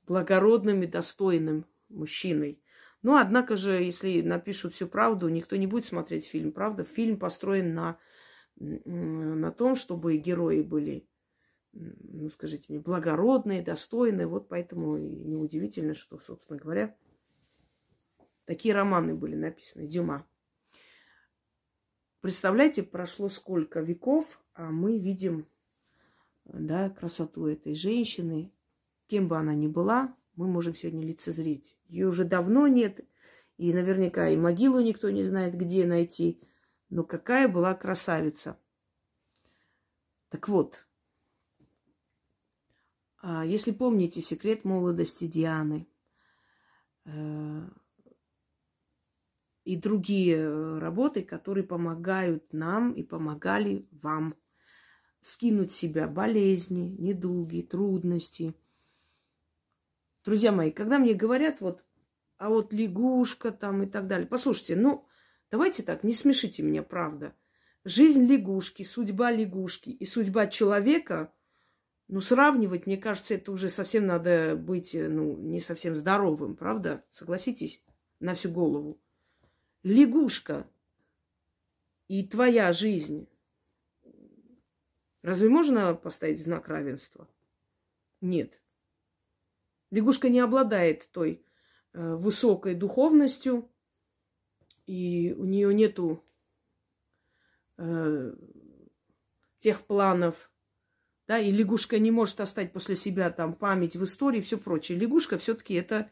благородным 0.06 0.82
и 0.84 0.86
достойным 0.86 1.66
мужчиной. 1.90 2.59
Но, 3.02 3.16
однако 3.16 3.56
же, 3.56 3.82
если 3.82 4.20
напишут 4.20 4.74
всю 4.74 4.86
правду, 4.86 5.28
никто 5.28 5.56
не 5.56 5.66
будет 5.66 5.86
смотреть 5.86 6.26
фильм. 6.26 6.52
Правда, 6.52 6.84
фильм 6.84 7.18
построен 7.18 7.74
на, 7.74 7.98
на 8.56 9.52
том, 9.52 9.74
чтобы 9.74 10.18
герои 10.18 10.60
были, 10.60 11.08
ну, 11.72 12.28
скажите 12.28 12.66
мне, 12.68 12.78
благородные, 12.78 13.62
достойные. 13.62 14.26
Вот 14.26 14.48
поэтому 14.48 14.98
и 14.98 15.08
неудивительно, 15.08 15.94
что, 15.94 16.18
собственно 16.18 16.58
говоря, 16.58 16.94
такие 18.44 18.74
романы 18.74 19.14
были 19.14 19.34
написаны, 19.34 19.86
Дюма. 19.86 20.26
Представляете, 22.20 22.82
прошло 22.82 23.30
сколько 23.30 23.80
веков, 23.80 24.42
а 24.52 24.70
мы 24.70 24.98
видим 24.98 25.46
да, 26.44 26.90
красоту 26.90 27.46
этой 27.46 27.74
женщины, 27.74 28.52
кем 29.06 29.26
бы 29.26 29.38
она 29.38 29.54
ни 29.54 29.68
была, 29.68 30.14
мы 30.40 30.46
можем 30.46 30.74
сегодня 30.74 31.06
лицезреть. 31.06 31.76
Ее 31.86 32.08
уже 32.08 32.24
давно 32.24 32.66
нет, 32.66 33.06
и 33.58 33.74
наверняка 33.74 34.30
и 34.30 34.38
могилу 34.38 34.80
никто 34.80 35.10
не 35.10 35.22
знает, 35.22 35.54
где 35.54 35.84
найти. 35.84 36.40
Но 36.88 37.04
какая 37.04 37.46
была 37.46 37.74
красавица. 37.74 38.58
Так 40.30 40.48
вот, 40.48 40.86
а, 43.20 43.44
если 43.44 43.70
помните 43.70 44.22
секрет 44.22 44.64
молодости 44.64 45.26
Дианы 45.26 45.86
э, 47.04 47.68
и 49.64 49.76
другие 49.76 50.78
работы, 50.78 51.22
которые 51.22 51.64
помогают 51.64 52.50
нам 52.54 52.94
и 52.94 53.02
помогали 53.02 53.86
вам 53.90 54.36
скинуть 55.20 55.70
себя 55.70 56.08
болезни, 56.08 56.96
недуги, 56.98 57.60
трудности– 57.60 58.54
Друзья 60.24 60.52
мои, 60.52 60.70
когда 60.70 60.98
мне 60.98 61.14
говорят 61.14 61.60
вот, 61.60 61.84
а 62.36 62.48
вот 62.48 62.72
лягушка 62.72 63.52
там 63.52 63.82
и 63.82 63.86
так 63.86 64.06
далее. 64.06 64.26
Послушайте, 64.26 64.76
ну, 64.76 65.06
давайте 65.50 65.82
так, 65.82 66.04
не 66.04 66.12
смешите 66.12 66.62
меня, 66.62 66.82
правда. 66.82 67.34
Жизнь 67.84 68.26
лягушки, 68.26 68.82
судьба 68.82 69.30
лягушки 69.30 69.90
и 69.90 70.04
судьба 70.04 70.46
человека, 70.46 71.32
ну, 72.08 72.20
сравнивать, 72.20 72.86
мне 72.86 72.98
кажется, 72.98 73.34
это 73.34 73.52
уже 73.52 73.70
совсем 73.70 74.06
надо 74.06 74.56
быть, 74.56 74.94
ну, 74.94 75.36
не 75.36 75.60
совсем 75.60 75.96
здоровым, 75.96 76.56
правда? 76.56 77.04
Согласитесь 77.08 77.82
на 78.18 78.34
всю 78.34 78.50
голову. 78.50 79.00
Лягушка 79.82 80.68
и 82.08 82.26
твоя 82.26 82.72
жизнь. 82.72 83.28
Разве 85.22 85.48
можно 85.48 85.94
поставить 85.94 86.42
знак 86.42 86.68
равенства? 86.68 87.28
Нет. 88.20 88.60
Лягушка 89.90 90.28
не 90.28 90.40
обладает 90.40 91.08
той 91.10 91.44
э, 91.92 92.14
высокой 92.14 92.74
духовностью, 92.74 93.70
и 94.86 95.34
у 95.36 95.44
нее 95.44 95.74
нету 95.74 96.24
э, 97.76 98.34
тех 99.58 99.86
планов, 99.86 100.50
да, 101.26 101.38
и 101.38 101.52
лягушка 101.52 101.98
не 101.98 102.10
может 102.10 102.40
оставить 102.40 102.72
после 102.72 102.96
себя 102.96 103.30
там 103.30 103.54
память 103.54 103.94
в 103.94 104.02
истории 104.02 104.38
и 104.38 104.42
все 104.42 104.58
прочее. 104.58 104.98
Лягушка 104.98 105.38
все-таки 105.38 105.74
это 105.74 106.10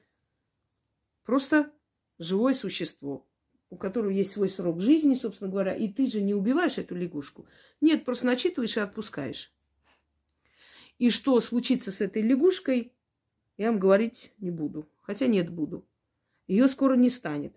просто 1.25 1.73
живое 2.19 2.55
существо, 2.55 3.27
у 3.71 3.77
которого 3.77 4.11
есть 4.11 4.31
свой 4.31 4.49
срок 4.49 4.81
жизни, 4.81 5.15
собственно 5.15 5.51
говоря, 5.51 5.75
и 5.75 5.89
ты 5.89 6.07
же 6.07 6.21
не 6.21 6.35
убиваешь 6.35 6.79
эту 6.79 6.95
лягушку. 6.95 7.49
Нет, 7.81 8.05
просто 8.05 8.27
начитываешь 8.27 8.77
и 8.77 8.81
отпускаешь. 8.81 9.53
И 10.99 11.11
что 11.11 11.39
случится 11.41 11.91
с 11.91 12.01
этой 12.01 12.23
лягушкой, 12.23 12.93
я 13.59 13.71
вам 13.71 13.79
говорить 13.79 14.33
не 14.39 14.51
буду. 14.51 14.89
Хотя 15.03 15.27
нет, 15.27 15.51
буду. 15.51 15.87
Ее 16.47 16.69
скоро 16.69 16.95
не 16.95 17.11
станет. 17.11 17.55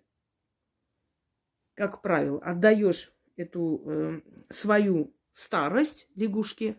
Как 1.75 2.01
правило, 2.01 2.39
отдаешь 2.41 3.13
эту 3.38 3.81
э, 3.86 4.22
свою 4.50 5.13
старость 5.31 6.10
лягушке, 6.15 6.77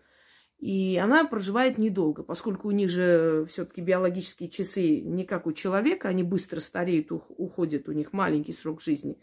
и 0.58 0.96
она 0.96 1.24
проживает 1.24 1.78
недолго, 1.78 2.22
поскольку 2.22 2.68
у 2.68 2.72
них 2.72 2.90
же 2.90 3.46
все-таки 3.50 3.80
биологические 3.80 4.48
часы 4.48 5.00
не 5.00 5.24
как 5.24 5.46
у 5.46 5.52
человека, 5.52 6.08
они 6.08 6.22
быстро 6.22 6.60
стареют, 6.60 7.10
уходят, 7.10 7.88
у 7.88 7.92
них 7.92 8.12
маленький 8.12 8.52
срок 8.52 8.82
жизни. 8.82 9.18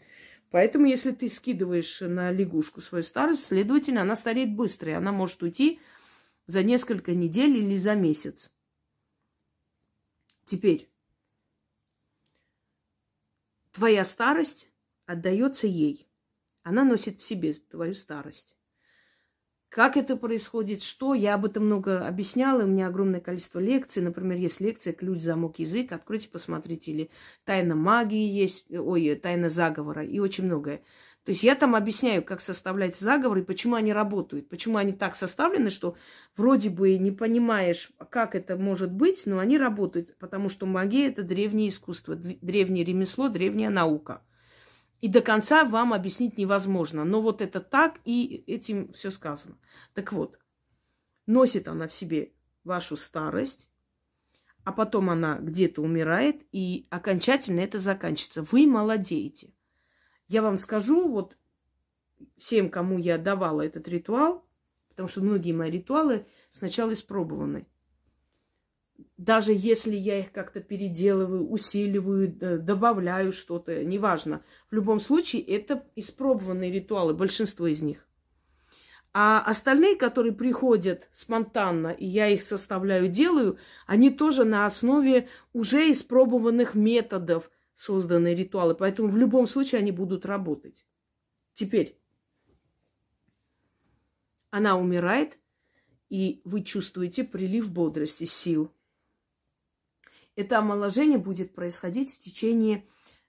Поэтому, 0.50 0.86
если 0.86 1.12
ты 1.12 1.28
скидываешь 1.28 2.00
на 2.00 2.32
лягушку 2.32 2.80
свою 2.80 3.04
старость, 3.04 3.46
следовательно, 3.46 4.02
она 4.02 4.16
стареет 4.16 4.54
быстро, 4.54 4.90
и 4.90 4.94
она 4.94 5.12
может 5.12 5.42
уйти 5.42 5.80
за 6.46 6.62
несколько 6.62 7.12
недель 7.12 7.56
или 7.56 7.76
за 7.76 7.94
месяц. 7.94 8.50
Теперь, 10.50 10.90
твоя 13.70 14.04
старость 14.04 14.68
отдается 15.06 15.68
ей. 15.68 16.10
Она 16.64 16.82
носит 16.82 17.20
в 17.20 17.22
себе 17.22 17.52
твою 17.52 17.94
старость. 17.94 18.56
Как 19.68 19.96
это 19.96 20.16
происходит, 20.16 20.82
что, 20.82 21.14
я 21.14 21.34
об 21.34 21.44
этом 21.44 21.66
много 21.66 22.04
объясняла, 22.04 22.64
у 22.64 22.66
меня 22.66 22.88
огромное 22.88 23.20
количество 23.20 23.60
лекций. 23.60 24.02
Например, 24.02 24.36
есть 24.36 24.60
лекция 24.60 24.92
«Ключ, 24.92 25.20
замок, 25.20 25.60
язык». 25.60 25.92
Откройте, 25.92 26.28
посмотрите. 26.28 26.90
Или 26.90 27.10
«Тайна 27.44 27.76
магии» 27.76 28.26
есть, 28.26 28.68
ой, 28.72 29.14
«Тайна 29.14 29.50
заговора» 29.50 30.04
и 30.04 30.18
очень 30.18 30.46
многое. 30.46 30.82
То 31.24 31.32
есть 31.32 31.42
я 31.42 31.54
там 31.54 31.76
объясняю, 31.76 32.24
как 32.24 32.40
составлять 32.40 32.96
заговоры, 32.96 33.44
почему 33.44 33.74
они 33.74 33.92
работают, 33.92 34.48
почему 34.48 34.78
они 34.78 34.92
так 34.92 35.14
составлены, 35.14 35.70
что 35.70 35.96
вроде 36.36 36.70
бы 36.70 36.96
не 36.96 37.10
понимаешь, 37.10 37.90
как 38.10 38.34
это 38.34 38.56
может 38.56 38.90
быть, 38.90 39.26
но 39.26 39.38
они 39.38 39.58
работают, 39.58 40.16
потому 40.18 40.48
что 40.48 40.64
магия– 40.66 41.08
это 41.08 41.22
древнее 41.22 41.68
искусство, 41.68 42.16
древнее 42.16 42.84
ремесло, 42.84 43.28
древняя 43.28 43.70
наука– 43.70 44.22
и 45.00 45.08
до 45.08 45.22
конца 45.22 45.64
вам 45.64 45.92
объяснить 45.92 46.36
невозможно. 46.36 47.04
Но 47.04 47.20
вот 47.20 47.40
это 47.40 47.60
так, 47.60 48.00
и 48.04 48.44
этим 48.46 48.92
все 48.92 49.10
сказано. 49.10 49.56
Так 49.94 50.12
вот, 50.12 50.38
носит 51.26 51.68
она 51.68 51.88
в 51.88 51.92
себе 51.92 52.32
вашу 52.64 52.96
старость, 52.96 53.70
а 54.64 54.72
потом 54.72 55.08
она 55.08 55.38
где-то 55.38 55.80
умирает, 55.80 56.42
и 56.52 56.86
окончательно 56.90 57.60
это 57.60 57.78
заканчивается. 57.78 58.42
Вы 58.42 58.66
молодеете. 58.66 59.54
Я 60.30 60.40
вам 60.40 60.56
скажу, 60.56 61.08
вот 61.08 61.36
всем, 62.38 62.70
кому 62.70 62.98
я 62.98 63.18
давала 63.18 63.60
этот 63.60 63.86
ритуал, 63.88 64.46
потому 64.88 65.08
что 65.08 65.20
многие 65.20 65.52
мои 65.52 65.70
ритуалы 65.70 66.26
сначала 66.50 66.94
испробованы 66.94 67.66
даже 69.16 69.52
если 69.52 69.96
я 69.96 70.20
их 70.20 70.32
как-то 70.32 70.60
переделываю, 70.60 71.46
усиливаю, 71.48 72.32
добавляю 72.32 73.32
что-то, 73.32 73.84
неважно. 73.84 74.42
В 74.70 74.74
любом 74.74 74.98
случае, 74.98 75.42
это 75.42 75.84
испробованные 75.94 76.72
ритуалы, 76.72 77.12
большинство 77.12 77.66
из 77.66 77.82
них. 77.82 78.06
А 79.12 79.42
остальные, 79.44 79.96
которые 79.96 80.32
приходят 80.32 81.08
спонтанно, 81.10 81.88
и 81.88 82.06
я 82.06 82.28
их 82.28 82.42
составляю, 82.42 83.08
делаю, 83.08 83.58
они 83.86 84.10
тоже 84.10 84.44
на 84.44 84.66
основе 84.66 85.28
уже 85.52 85.90
испробованных 85.90 86.74
методов 86.74 87.50
созданы 87.80 88.34
ритуалы. 88.34 88.74
Поэтому 88.74 89.08
в 89.08 89.16
любом 89.16 89.46
случае 89.46 89.78
они 89.78 89.92
будут 89.92 90.26
работать. 90.26 90.86
Теперь 91.54 91.98
она 94.50 94.76
умирает, 94.76 95.38
и 96.08 96.42
вы 96.44 96.62
чувствуете 96.62 97.24
прилив 97.24 97.70
бодрости, 97.70 98.24
сил– 98.24 98.74
это 100.40 100.58
омоложение 100.58 101.18
будет 101.18 101.54
происходить 101.54 102.14
в 102.14 102.18
течение 102.18 102.86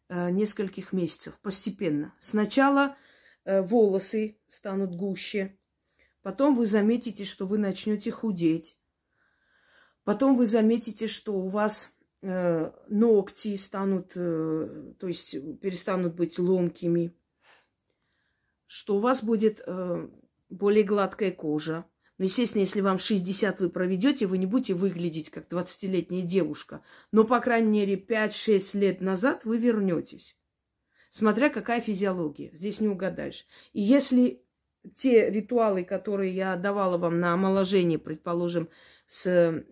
э, 0.08 0.29
нескольких 0.29 0.93
месяцев, 0.93 1.39
постепенно. 1.41 2.15
Сначала 2.22 2.96
э, 3.43 3.62
волосы 3.62 4.39
станут 4.48 4.96
гуще, 4.96 5.58
потом 6.22 6.55
вы 6.55 6.65
заметите, 6.65 7.25
что 7.25 7.46
вы 7.46 7.58
начнете 7.58 8.12
худеть, 8.12 8.77
потом 10.03 10.36
вы 10.36 10.48
заметите, 10.48 11.08
что 11.08 11.34
у 11.34 11.48
вас 11.48 11.91
ногти 12.22 13.58
станут, 13.58 14.12
э, 14.16 14.94
то 15.00 15.08
есть 15.08 15.32
перестанут 15.60 16.16
быть 16.16 16.38
ломкими, 16.38 17.16
что 18.68 18.98
у 18.98 19.00
вас 19.00 19.24
будет 19.24 19.62
э, 19.66 20.08
более 20.50 20.84
гладкая 20.84 21.32
кожа, 21.32 21.86
ну, 22.22 22.25
естественно, 22.25 22.62
если 22.62 22.82
вам 22.82 23.00
60 23.00 23.60
вы 23.60 23.72
проведете, 23.72 24.28
вы 24.28 24.38
не 24.38 24.46
будете 24.46 24.75
выглядеть 24.75 25.32
как 25.32 25.51
20-летняя 25.51 26.22
девушка. 26.22 26.84
Но, 27.12 27.24
по 27.24 27.40
крайней 27.40 27.80
мере, 27.80 27.96
5-6 27.96 28.78
лет 28.78 29.01
назад 29.01 29.44
вы 29.44 29.58
вернетесь. 29.58 30.38
Смотря 31.10 31.50
какая 31.50 31.82
физиология. 31.82 32.51
Здесь 32.54 32.80
не 32.80 32.88
угадаешь. 32.88 33.48
И 33.74 33.82
если 33.82 34.46
те 34.96 35.32
ритуалы, 35.32 35.84
которые 35.84 36.32
я 36.32 36.56
давала 36.58 37.00
вам 37.00 37.19
на 37.19 37.34
омоложение, 37.34 37.98
предположим, 37.98 38.69
с, 39.08 39.26
э, 39.26 39.65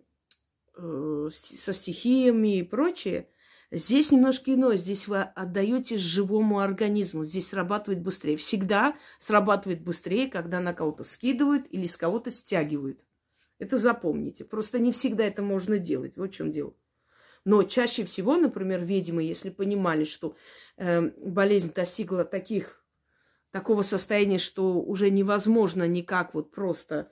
со 1.32 1.74
стихиями 1.74 2.60
и 2.60 2.64
прочее, 2.64 3.28
Здесь 3.72 4.12
немножко 4.12 4.54
иное. 4.54 4.78
Здесь 4.78 5.08
вы 5.08 5.22
отдаете 5.22 5.98
живому 5.98 6.60
организму. 6.60 7.24
Здесь 7.24 7.50
срабатывает 7.50 8.02
быстрее. 8.02 8.36
Всегда 8.36 8.96
срабатывает 9.20 9.82
быстрее, 9.84 10.28
когда 10.28 10.60
на 10.60 10.74
кого-то 10.74 11.04
скидывают 11.04 11.68
или 11.70 11.86
с 11.86 11.96
кого-то 11.96 12.32
стягивают. 12.32 13.00
Это 13.60 13.78
запомните. 13.78 14.44
Просто 14.44 14.80
не 14.80 14.92
всегда 14.92 15.26
это 15.26 15.44
можно 15.44 15.78
делать. 15.78 16.18
Вот 16.18 16.32
в 16.32 16.34
чем 16.34 16.52
дело. 16.52 16.74
Но 17.46 17.62
чаще 17.64 18.06
всего, 18.06 18.38
например, 18.38 18.82
ведьмы, 18.82 19.24
если 19.24 19.50
понимали, 19.50 20.04
что 20.04 20.36
э, 20.78 21.02
болезнь 21.02 21.72
достигла 21.74 22.26
таких, 22.26 22.84
такого 23.52 23.84
состояния, 23.84 24.40
что 24.40 24.82
уже 24.82 25.10
невозможно 25.10 25.88
никак 25.88 26.34
вот 26.34 26.52
просто 26.52 27.12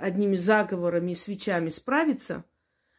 одними 0.00 0.36
заговорами 0.36 1.12
и 1.12 1.14
свечами 1.14 1.68
справиться, 1.68 2.44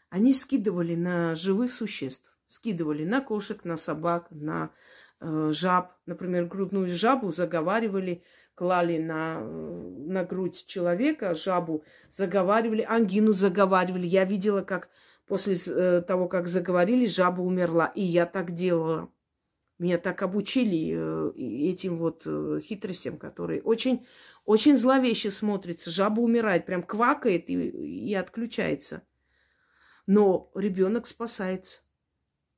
они 0.09 0.33
скидывали 0.33 0.95
на 0.95 1.35
живых 1.35 1.71
существ 1.71 2.29
скидывали 2.49 3.05
на 3.05 3.21
кошек, 3.21 3.63
на 3.63 3.77
собак, 3.77 4.27
на 4.31 4.71
э, 5.21 5.51
жаб. 5.53 5.93
Например, 6.05 6.45
грудную 6.45 6.95
жабу 6.95 7.31
заговаривали, 7.31 8.23
клали 8.55 8.97
на, 8.97 9.39
на 9.39 10.25
грудь 10.25 10.65
человека, 10.67 11.35
жабу 11.35 11.83
заговаривали, 12.11 12.81
ангину 12.81 13.31
заговаривали. 13.31 14.05
Я 14.05 14.25
видела, 14.25 14.61
как 14.61 14.89
после 15.27 15.55
э, 15.55 16.01
того, 16.01 16.27
как 16.27 16.47
заговорили, 16.47 17.05
жаба 17.05 17.41
умерла. 17.41 17.91
И 17.95 18.03
я 18.03 18.25
так 18.25 18.51
делала. 18.51 19.09
Меня 19.77 19.97
так 19.97 20.21
обучили 20.23 20.93
э, 20.93 21.31
этим 21.37 21.97
вот 21.97 22.23
э, 22.25 22.59
хитростям, 22.61 23.17
которые 23.17 23.61
очень, 23.61 24.05
очень 24.43 24.75
зловеще 24.75 25.29
смотрятся. 25.29 25.91
Жаба 25.91 26.19
умирает, 26.19 26.65
прям 26.65 26.83
квакает 26.83 27.49
и, 27.49 27.53
и 27.53 28.13
отключается. 28.15 29.03
Но 30.11 30.49
ребенок 30.55 31.05
спасается. 31.05 31.81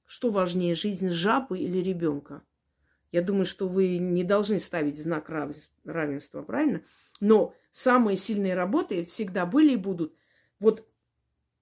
Что 0.06 0.30
важнее, 0.30 0.74
жизнь 0.74 1.10
жабы 1.10 1.60
или 1.60 1.80
ребенка? 1.80 2.44
Я 3.12 3.22
думаю, 3.22 3.44
что 3.44 3.68
вы 3.68 3.98
не 3.98 4.24
должны 4.24 4.58
ставить 4.58 4.98
знак 4.98 5.28
равенства, 5.28 6.44
правильно? 6.44 6.82
Но 7.20 7.54
самые 7.74 8.16
сильные 8.16 8.54
работы 8.54 9.04
всегда 9.04 9.46
были 9.46 9.74
и 9.74 9.76
будут. 9.76 10.16
Вот 10.60 10.88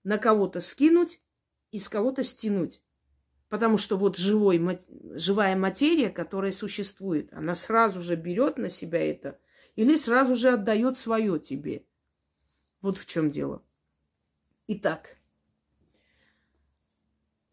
на 0.04 0.20
кого-то 0.20 0.60
скинуть 0.62 1.24
и 1.72 1.80
с 1.80 1.90
кого-то 1.90 2.24
стянуть. 2.24 2.84
Потому 3.48 3.80
что 3.80 3.98
вот 3.98 4.16
живой, 4.16 4.62
живая 5.16 5.56
материя, 5.56 6.12
которая 6.12 6.52
существует, 6.52 7.34
она 7.34 7.56
сразу 7.56 8.04
же 8.04 8.16
берет 8.16 8.60
на 8.60 8.70
себя 8.70 9.02
это 9.02 9.40
или 9.76 9.98
сразу 9.98 10.36
же 10.36 10.50
отдает 10.50 11.00
свое 11.00 11.40
тебе. 11.40 11.84
Вот 12.80 13.00
в 13.00 13.08
чем 13.08 13.32
дело. 13.32 13.64
Итак, 14.68 15.16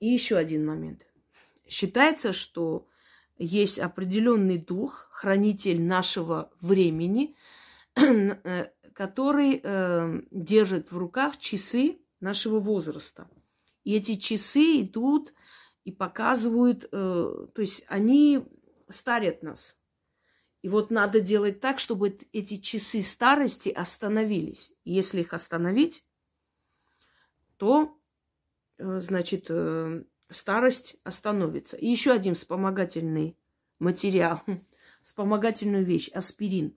и 0.00 0.08
еще 0.08 0.36
один 0.36 0.66
момент. 0.66 1.06
Считается, 1.68 2.32
что 2.32 2.86
есть 3.38 3.78
определенный 3.78 4.58
дух, 4.58 5.08
хранитель 5.10 5.82
нашего 5.82 6.50
времени, 6.60 7.36
э, 7.94 8.70
который 8.92 9.60
э, 9.62 10.22
держит 10.30 10.90
в 10.90 10.98
руках 10.98 11.36
часы 11.38 11.98
нашего 12.20 12.60
возраста. 12.60 13.28
И 13.84 13.94
эти 13.94 14.16
часы 14.16 14.80
идут 14.80 15.34
и 15.84 15.92
показывают, 15.92 16.84
э, 16.84 16.88
то 16.90 17.62
есть 17.62 17.84
они 17.88 18.44
старят 18.88 19.42
нас. 19.42 19.76
И 20.62 20.68
вот 20.68 20.90
надо 20.90 21.20
делать 21.20 21.60
так, 21.60 21.78
чтобы 21.78 22.18
эти 22.32 22.56
часы 22.56 23.02
старости 23.02 23.68
остановились. 23.68 24.72
Если 24.84 25.20
их 25.20 25.32
остановить, 25.32 26.04
то 27.56 27.95
значит, 28.78 29.46
э, 29.48 30.04
старость 30.28 30.96
остановится. 31.04 31.76
И 31.76 31.86
еще 31.86 32.12
один 32.12 32.34
вспомогательный 32.34 33.36
материал, 33.78 34.42
вспомогательную 35.02 35.84
вещь, 35.84 36.08
аспирин. 36.08 36.76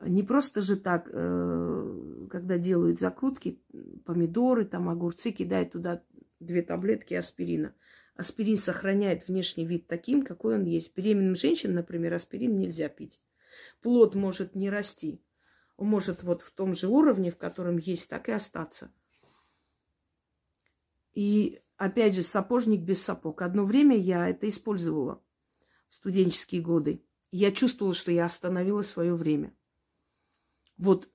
Не 0.00 0.22
просто 0.22 0.60
же 0.60 0.76
так, 0.76 1.08
э, 1.10 2.26
когда 2.30 2.58
делают 2.58 2.98
закрутки, 2.98 3.60
помидоры, 4.04 4.66
там 4.66 4.88
огурцы, 4.88 5.30
кидают 5.30 5.72
туда 5.72 6.02
две 6.38 6.62
таблетки 6.62 7.14
аспирина. 7.14 7.74
Аспирин 8.14 8.56
сохраняет 8.56 9.26
внешний 9.26 9.64
вид 9.64 9.86
таким, 9.86 10.22
какой 10.22 10.56
он 10.56 10.64
есть. 10.64 10.94
Беременным 10.94 11.36
женщинам, 11.36 11.76
например, 11.76 12.14
аспирин 12.14 12.58
нельзя 12.58 12.88
пить. 12.88 13.20
Плод 13.80 14.14
может 14.14 14.54
не 14.54 14.70
расти. 14.70 15.22
Он 15.76 15.88
может 15.88 16.22
вот 16.22 16.42
в 16.42 16.50
том 16.52 16.74
же 16.74 16.88
уровне, 16.88 17.30
в 17.30 17.36
котором 17.36 17.76
есть, 17.76 18.08
так 18.08 18.28
и 18.28 18.32
остаться. 18.32 18.90
И 21.16 21.62
опять 21.78 22.14
же, 22.14 22.22
сапожник 22.22 22.82
без 22.82 23.02
сапог. 23.02 23.40
Одно 23.40 23.64
время 23.64 23.96
я 23.96 24.28
это 24.28 24.46
использовала 24.50 25.22
в 25.88 25.94
студенческие 25.94 26.60
годы. 26.60 27.02
Я 27.30 27.52
чувствовала, 27.52 27.94
что 27.94 28.12
я 28.12 28.26
остановила 28.26 28.82
свое 28.82 29.14
время. 29.14 29.54
Вот 30.76 31.08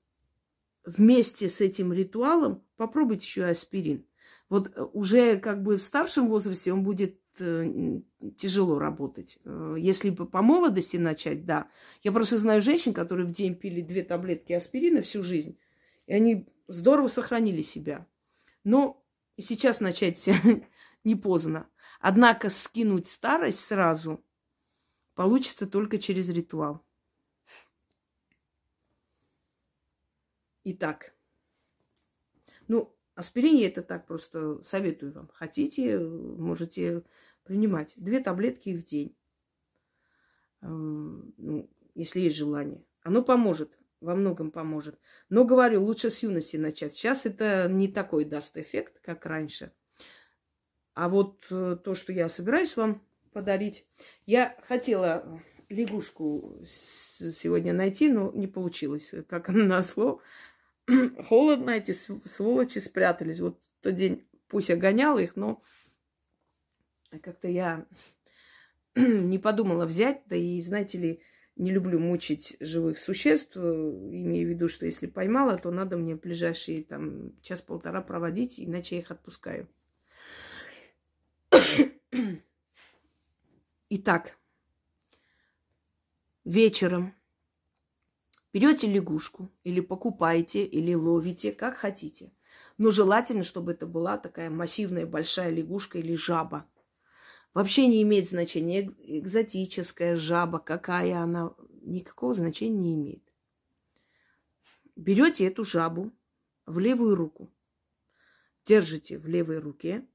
вместе 0.84 1.48
с 1.48 1.60
этим 1.60 1.92
ритуалом 1.92 2.64
попробуйте 2.76 3.26
еще 3.26 3.44
аспирин. 3.44 4.04
Вот 4.48 4.76
э, 4.76 4.82
уже 4.92 5.38
как 5.38 5.62
бы 5.62 5.76
в 5.76 5.82
старшем 5.82 6.26
возрасте 6.26 6.72
он 6.72 6.82
будет 6.82 7.20
э, 7.38 8.00
тяжело 8.36 8.80
работать. 8.80 9.38
Э, 9.44 9.76
если 9.78 10.10
бы 10.10 10.26
по 10.26 10.42
молодости 10.42 10.96
начать, 10.96 11.46
да. 11.46 11.70
Я 12.02 12.10
просто 12.10 12.38
знаю 12.38 12.60
женщин, 12.60 12.92
которые 12.92 13.24
в 13.24 13.30
день 13.30 13.54
пили 13.54 13.82
две 13.82 14.02
таблетки 14.02 14.52
аспирина 14.52 15.00
всю 15.00 15.22
жизнь, 15.22 15.56
и 16.08 16.12
они 16.12 16.48
здорово 16.66 17.06
сохранили 17.06 17.62
себя. 17.62 18.08
Но 18.64 19.01
сейчас 19.42 19.80
начать 19.80 20.28
не 21.04 21.14
поздно. 21.14 21.68
Однако 22.00 22.50
скинуть 22.50 23.08
старость 23.08 23.60
сразу 23.60 24.24
получится 25.14 25.66
только 25.66 25.98
через 25.98 26.28
ритуал. 26.28 26.84
Итак, 30.64 31.14
ну, 32.68 32.96
аспирин 33.14 33.56
я 33.56 33.68
это 33.68 33.82
так 33.82 34.06
просто 34.06 34.62
советую 34.62 35.12
вам. 35.12 35.28
Хотите, 35.34 35.98
можете 35.98 37.04
принимать. 37.44 37.92
Две 37.96 38.20
таблетки 38.20 38.70
в 38.74 38.84
день. 38.84 39.16
Э, 40.60 40.66
ну, 40.68 41.68
если 41.94 42.20
есть 42.20 42.36
желание. 42.36 42.84
Оно 43.02 43.22
поможет, 43.22 43.76
во 44.02 44.14
многом 44.14 44.50
поможет. 44.50 44.98
Но 45.28 45.44
говорю, 45.44 45.82
лучше 45.82 46.10
с 46.10 46.22
юности 46.22 46.56
начать. 46.56 46.94
Сейчас 46.94 47.24
это 47.24 47.68
не 47.70 47.88
такой 47.88 48.24
даст 48.24 48.56
эффект, 48.56 49.00
как 49.02 49.24
раньше. 49.24 49.72
А 50.94 51.08
вот 51.08 51.46
э, 51.50 51.76
то, 51.82 51.94
что 51.94 52.12
я 52.12 52.28
собираюсь 52.28 52.76
вам 52.76 53.02
подарить, 53.32 53.86
я 54.26 54.56
хотела 54.64 55.40
лягушку 55.70 56.60
сегодня 56.66 57.72
найти, 57.72 58.08
но 58.08 58.30
не 58.32 58.46
получилось. 58.46 59.14
Как 59.28 59.48
назло, 59.48 60.20
холодно, 61.28 61.70
эти 61.70 61.92
сволочи 61.92 62.78
спрятались. 62.78 63.40
Вот 63.40 63.58
тот 63.80 63.94
день 63.94 64.26
пусть 64.48 64.68
я 64.68 64.76
гоняла 64.76 65.18
их, 65.18 65.36
но 65.36 65.62
как-то 67.22 67.48
я 67.48 67.86
не 68.94 69.38
подумала 69.38 69.86
взять, 69.86 70.22
да 70.26 70.36
и, 70.36 70.60
знаете 70.60 70.98
ли, 70.98 71.22
не 71.56 71.70
люблю 71.70 71.98
мучить 71.98 72.56
живых 72.60 72.98
существ, 72.98 73.56
имею 73.56 74.46
в 74.48 74.50
виду, 74.50 74.68
что 74.68 74.86
если 74.86 75.06
поймала, 75.06 75.56
то 75.58 75.70
надо 75.70 75.96
мне 75.96 76.16
ближайшие 76.16 76.82
там 76.84 77.38
час-полтора 77.42 78.00
проводить, 78.02 78.58
иначе 78.58 78.96
я 78.96 79.02
их 79.02 79.10
отпускаю. 79.10 79.68
Итак, 83.90 84.38
вечером 86.44 87.14
Берете 88.52 88.86
лягушку 88.86 89.50
или 89.64 89.80
покупаете, 89.80 90.64
или 90.64 90.92
ловите, 90.94 91.52
как 91.52 91.76
хотите. 91.76 92.32
Но 92.76 92.90
желательно, 92.90 93.44
чтобы 93.44 93.72
это 93.72 93.86
была 93.86 94.18
такая 94.18 94.50
массивная 94.50 95.06
большая 95.06 95.50
лягушка 95.50 95.98
или 95.98 96.14
жаба. 96.14 96.66
Вообще 97.54 97.86
не 97.86 98.02
имеет 98.02 98.28
значения, 98.28 98.94
экзотическая 98.98 100.16
жаба, 100.16 100.58
какая 100.58 101.18
она, 101.18 101.54
никакого 101.82 102.32
значения 102.32 102.78
не 102.78 102.94
имеет. 102.94 103.22
Берете 104.96 105.46
эту 105.46 105.64
жабу 105.64 106.12
в 106.64 106.78
левую 106.78 107.14
руку, 107.14 107.52
держите 108.64 109.18
в 109.18 109.26
левой 109.26 109.58
руке 109.58 110.06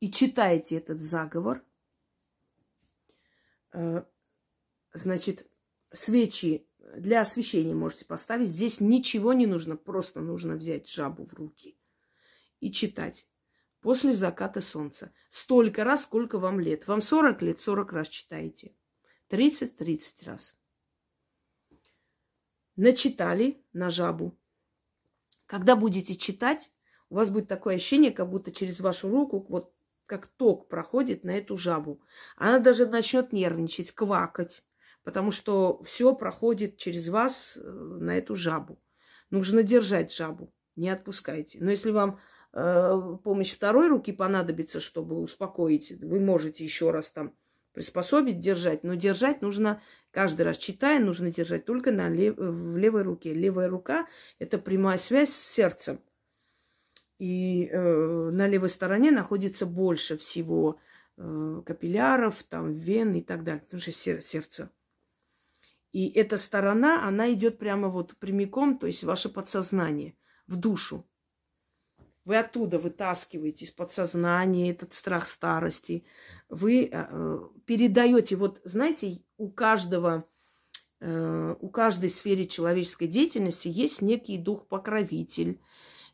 и 0.00 0.10
читаете 0.10 0.76
этот 0.76 0.98
заговор. 0.98 1.64
Э, 3.72 4.04
значит, 4.94 5.48
свечи 5.92 6.66
для 6.96 7.20
освещения 7.20 7.74
можете 7.74 8.04
поставить. 8.04 8.50
Здесь 8.50 8.80
ничего 8.80 9.32
не 9.32 9.46
нужно, 9.46 9.76
просто 9.76 10.20
нужно 10.20 10.56
взять 10.56 10.88
жабу 10.88 11.24
в 11.24 11.34
руки 11.34 11.76
и 12.60 12.72
читать. 12.72 13.28
После 13.80 14.12
заката 14.12 14.60
солнца. 14.60 15.12
Столько 15.28 15.84
раз, 15.84 16.04
сколько 16.04 16.38
вам 16.38 16.60
лет. 16.60 16.86
Вам 16.88 17.02
40 17.02 17.42
лет, 17.42 17.60
40 17.60 17.92
раз 17.92 18.08
читаете. 18.08 18.74
30-30 19.30 20.24
раз. 20.24 20.54
Начитали 22.76 23.64
на 23.72 23.90
жабу. 23.90 24.38
Когда 25.46 25.76
будете 25.76 26.16
читать, 26.16 26.72
у 27.08 27.16
вас 27.16 27.30
будет 27.30 27.48
такое 27.48 27.76
ощущение, 27.76 28.10
как 28.10 28.28
будто 28.28 28.52
через 28.52 28.80
вашу 28.80 29.08
руку 29.10 29.44
вот 29.48 29.72
как 30.06 30.26
ток 30.26 30.68
проходит 30.68 31.24
на 31.24 31.30
эту 31.32 31.56
жабу. 31.56 32.00
Она 32.36 32.58
даже 32.58 32.86
начнет 32.86 33.32
нервничать, 33.32 33.92
квакать 33.92 34.64
потому 35.08 35.30
что 35.30 35.80
все 35.84 36.14
проходит 36.14 36.76
через 36.76 37.08
вас 37.08 37.56
э, 37.56 37.62
на 37.62 38.18
эту 38.18 38.34
жабу. 38.34 38.78
Нужно 39.30 39.62
держать 39.62 40.12
жабу, 40.12 40.52
не 40.76 40.90
отпускайте. 40.90 41.58
Но 41.62 41.70
если 41.70 41.92
вам 41.92 42.20
помощь 42.52 43.54
второй 43.54 43.88
руки 43.88 44.12
понадобится, 44.12 44.80
чтобы 44.80 45.20
успокоить, 45.20 45.92
вы 46.00 46.20
можете 46.20 46.64
еще 46.64 46.90
раз 46.90 47.10
там 47.10 47.34
приспособить, 47.72 48.40
держать. 48.40 48.84
Но 48.84 48.94
держать 48.94 49.42
нужно 49.42 49.82
каждый 50.10 50.42
раз, 50.42 50.58
читая, 50.58 50.98
нужно 50.98 51.30
держать 51.30 51.64
только 51.64 51.92
на 51.92 52.08
лев, 52.08 52.34
в 52.36 52.76
левой 52.76 53.02
руке. 53.02 53.32
Левая 53.34 53.68
рука– 53.68 54.06
это 54.38 54.58
прямая 54.58 54.98
связь 54.98 55.30
с 55.30 55.52
сердцем. 55.54 56.00
И 57.18 57.66
э, 57.66 58.30
на 58.30 58.46
левой 58.48 58.68
стороне 58.68 59.10
находится 59.10 59.66
больше 59.66 60.16
всего 60.16 60.80
э, 61.16 61.62
капилляров, 61.66 62.42
там, 62.44 62.72
вен 62.72 63.14
и 63.14 63.22
так 63.22 63.44
далее, 63.44 63.62
потому 63.62 63.80
что 63.80 63.92
сердце 63.92 64.70
и 65.92 66.08
эта 66.10 66.36
сторона, 66.38 67.06
она 67.06 67.32
идет 67.32 67.58
прямо 67.58 67.88
вот 67.88 68.16
прямиком, 68.18 68.78
то 68.78 68.86
есть 68.86 69.04
ваше 69.04 69.28
подсознание, 69.28 70.16
в 70.46 70.56
душу. 70.56 71.06
Вы 72.28 72.36
оттуда 72.36 72.78
вытаскиваете 72.78 73.64
из 73.64 73.70
подсознания 73.70 74.70
этот 74.70 74.92
страх 74.92 75.26
старости. 75.26 76.04
Вы 76.50 76.90
э, 76.92 77.38
передаете, 77.64 78.36
вот 78.36 78.60
знаете, 78.64 79.22
у 79.38 79.48
каждого, 79.48 80.26
э, 81.00 81.56
у 81.58 81.70
каждой 81.70 82.10
сфере 82.10 82.46
человеческой 82.46 83.06
деятельности 83.06 83.68
есть 83.68 84.02
некий 84.02 84.36
дух-покровитель, 84.36 85.58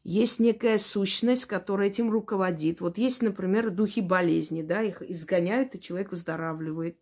есть 0.04 0.38
некая 0.38 0.78
сущность, 0.78 1.46
которая 1.46 1.88
этим 1.88 2.12
руководит. 2.12 2.80
Вот 2.80 2.96
есть, 2.96 3.20
например, 3.20 3.70
духи 3.70 4.00
болезни, 4.00 4.62
да, 4.62 4.82
их 4.82 5.02
изгоняют, 5.02 5.74
и 5.74 5.80
человек 5.80 6.12
выздоравливает. 6.12 6.96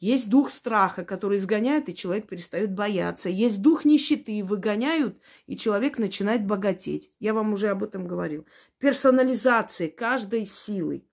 Есть 0.00 0.30
дух 0.30 0.48
страха, 0.48 1.04
который 1.04 1.36
изгоняет, 1.36 1.90
и 1.90 1.94
человек 1.94 2.26
перестает 2.26 2.72
бояться. 2.72 3.28
Есть 3.28 3.60
дух 3.60 3.84
нищеты, 3.84 4.42
выгоняют, 4.42 5.20
и 5.46 5.58
человек 5.58 5.98
начинает 5.98 6.46
богатеть. 6.46 7.12
Я 7.20 7.34
вам 7.34 7.52
уже 7.52 7.68
об 7.68 7.84
этом 7.84 8.08
говорил. 8.08 8.46
Персонализация 8.78 9.88
каждой 9.90 10.46
силы. 10.46 11.04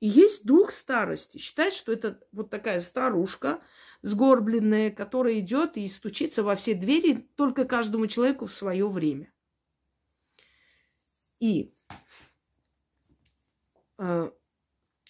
И 0.00 0.08
есть 0.08 0.44
дух 0.44 0.72
старости. 0.72 1.38
Считает, 1.38 1.74
что 1.74 1.92
это 1.92 2.18
вот 2.32 2.50
такая 2.50 2.80
старушка, 2.80 3.62
сгорбленная, 4.02 4.90
которая 4.90 5.38
идет 5.38 5.76
и 5.76 5.88
стучится 5.88 6.42
во 6.42 6.56
все 6.56 6.74
двери 6.74 7.28
только 7.36 7.64
каждому 7.64 8.08
человеку 8.08 8.46
в 8.46 8.52
свое 8.52 8.88
время. 8.88 9.32
И, 11.38 11.72
э, 13.98 14.30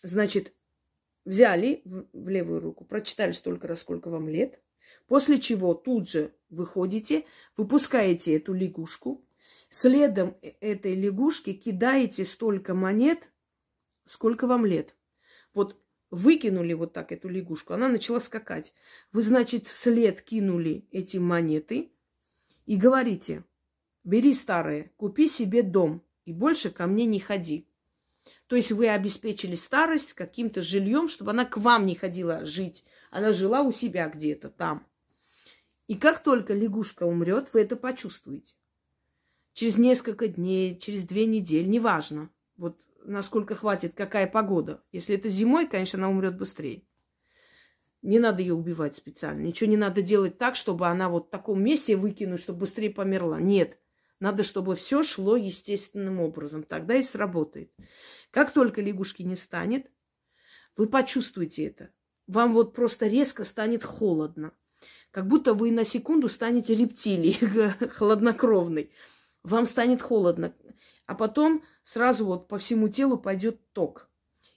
значит, 0.02 0.54
взяли 1.24 1.82
в 1.84 2.28
левую 2.28 2.60
руку, 2.60 2.84
прочитали 2.84 3.32
столько 3.32 3.68
раз, 3.68 3.80
сколько 3.80 4.10
вам 4.10 4.28
лет, 4.28 4.60
после 5.06 5.38
чего 5.38 5.74
тут 5.74 6.08
же 6.08 6.34
выходите, 6.50 7.24
выпускаете 7.56 8.36
эту 8.36 8.52
лягушку, 8.52 9.24
следом 9.68 10.36
э, 10.42 10.52
этой 10.60 10.94
лягушки 10.94 11.52
кидаете 11.52 12.24
столько 12.24 12.74
монет, 12.74 13.30
сколько 14.06 14.46
вам 14.46 14.66
лет. 14.66 14.94
Вот 15.54 15.76
выкинули 16.10 16.74
вот 16.74 16.92
так 16.92 17.12
эту 17.12 17.28
лягушку, 17.28 17.72
она 17.72 17.88
начала 17.88 18.20
скакать. 18.20 18.74
Вы, 19.12 19.22
значит, 19.22 19.66
вслед 19.66 20.20
кинули 20.22 20.86
эти 20.90 21.16
монеты 21.16 21.92
и 22.66 22.76
говорите, 22.76 23.44
бери 24.04 24.34
старое, 24.34 24.92
купи 24.96 25.26
себе 25.26 25.62
дом 25.62 26.04
и 26.24 26.32
больше 26.32 26.70
ко 26.70 26.86
мне 26.86 27.06
не 27.06 27.18
ходи. 27.18 27.66
То 28.46 28.56
есть 28.56 28.72
вы 28.72 28.88
обеспечили 28.88 29.54
старость 29.54 30.12
каким-то 30.12 30.62
жильем, 30.62 31.08
чтобы 31.08 31.30
она 31.30 31.44
к 31.44 31.56
вам 31.56 31.86
не 31.86 31.94
ходила 31.94 32.44
жить. 32.44 32.84
Она 33.10 33.32
жила 33.32 33.62
у 33.62 33.72
себя 33.72 34.08
где-то 34.08 34.50
там. 34.50 34.86
И 35.86 35.96
как 35.96 36.22
только 36.22 36.54
лягушка 36.54 37.04
умрет, 37.04 37.52
вы 37.52 37.62
это 37.62 37.76
почувствуете. 37.76 38.54
Через 39.52 39.76
несколько 39.78 40.28
дней, 40.28 40.78
через 40.78 41.04
две 41.04 41.26
недели, 41.26 41.64
неважно. 41.64 42.30
Вот 42.56 42.80
насколько 43.04 43.54
хватит, 43.54 43.94
какая 43.94 44.26
погода. 44.26 44.82
Если 44.92 45.14
это 45.14 45.28
зимой, 45.28 45.66
конечно, 45.66 45.98
она 45.98 46.08
умрет 46.08 46.38
быстрее. 46.38 46.84
Не 48.00 48.18
надо 48.18 48.42
ее 48.42 48.54
убивать 48.54 48.96
специально. 48.96 49.42
Ничего 49.42 49.70
не 49.70 49.76
надо 49.76 50.02
делать 50.02 50.38
так, 50.38 50.56
чтобы 50.56 50.88
она 50.88 51.08
вот 51.08 51.26
в 51.26 51.30
таком 51.30 51.62
месте 51.62 51.96
выкинуть, 51.96 52.40
чтобы 52.40 52.60
быстрее 52.60 52.90
померла. 52.90 53.40
Нет. 53.40 53.78
Надо, 54.22 54.44
чтобы 54.44 54.76
все 54.76 55.02
шло 55.02 55.34
естественным 55.34 56.20
образом. 56.20 56.62
Тогда 56.62 56.94
и 56.94 57.02
сработает. 57.02 57.72
Как 58.30 58.52
только 58.52 58.80
лягушки 58.80 59.22
не 59.22 59.34
станет, 59.34 59.90
вы 60.76 60.88
почувствуете 60.88 61.66
это. 61.66 61.90
Вам 62.28 62.52
вот 62.52 62.72
просто 62.72 63.08
резко 63.08 63.42
станет 63.42 63.82
холодно. 63.82 64.52
Как 65.10 65.26
будто 65.26 65.54
вы 65.54 65.72
на 65.72 65.82
секунду 65.82 66.28
станете 66.28 66.76
рептилией, 66.76 67.88
холоднокровной. 67.88 68.92
Вам 69.42 69.66
станет 69.66 70.00
холодно. 70.00 70.54
А 71.06 71.16
потом 71.16 71.64
сразу 71.82 72.24
вот 72.24 72.46
по 72.46 72.58
всему 72.58 72.86
телу 72.86 73.18
пойдет 73.18 73.72
ток. 73.72 74.08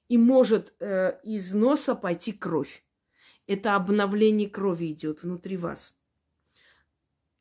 и 0.09 0.19
может 0.19 0.75
э, 0.79 1.19
из 1.23 1.55
носа 1.55 1.95
пойти 1.95 2.33
кровь. 2.33 2.85
Это 3.47 3.73
обновление 3.73 4.47
крови 4.47 4.91
идет 4.91 5.23
внутри 5.23 5.57
вас. 5.57 5.97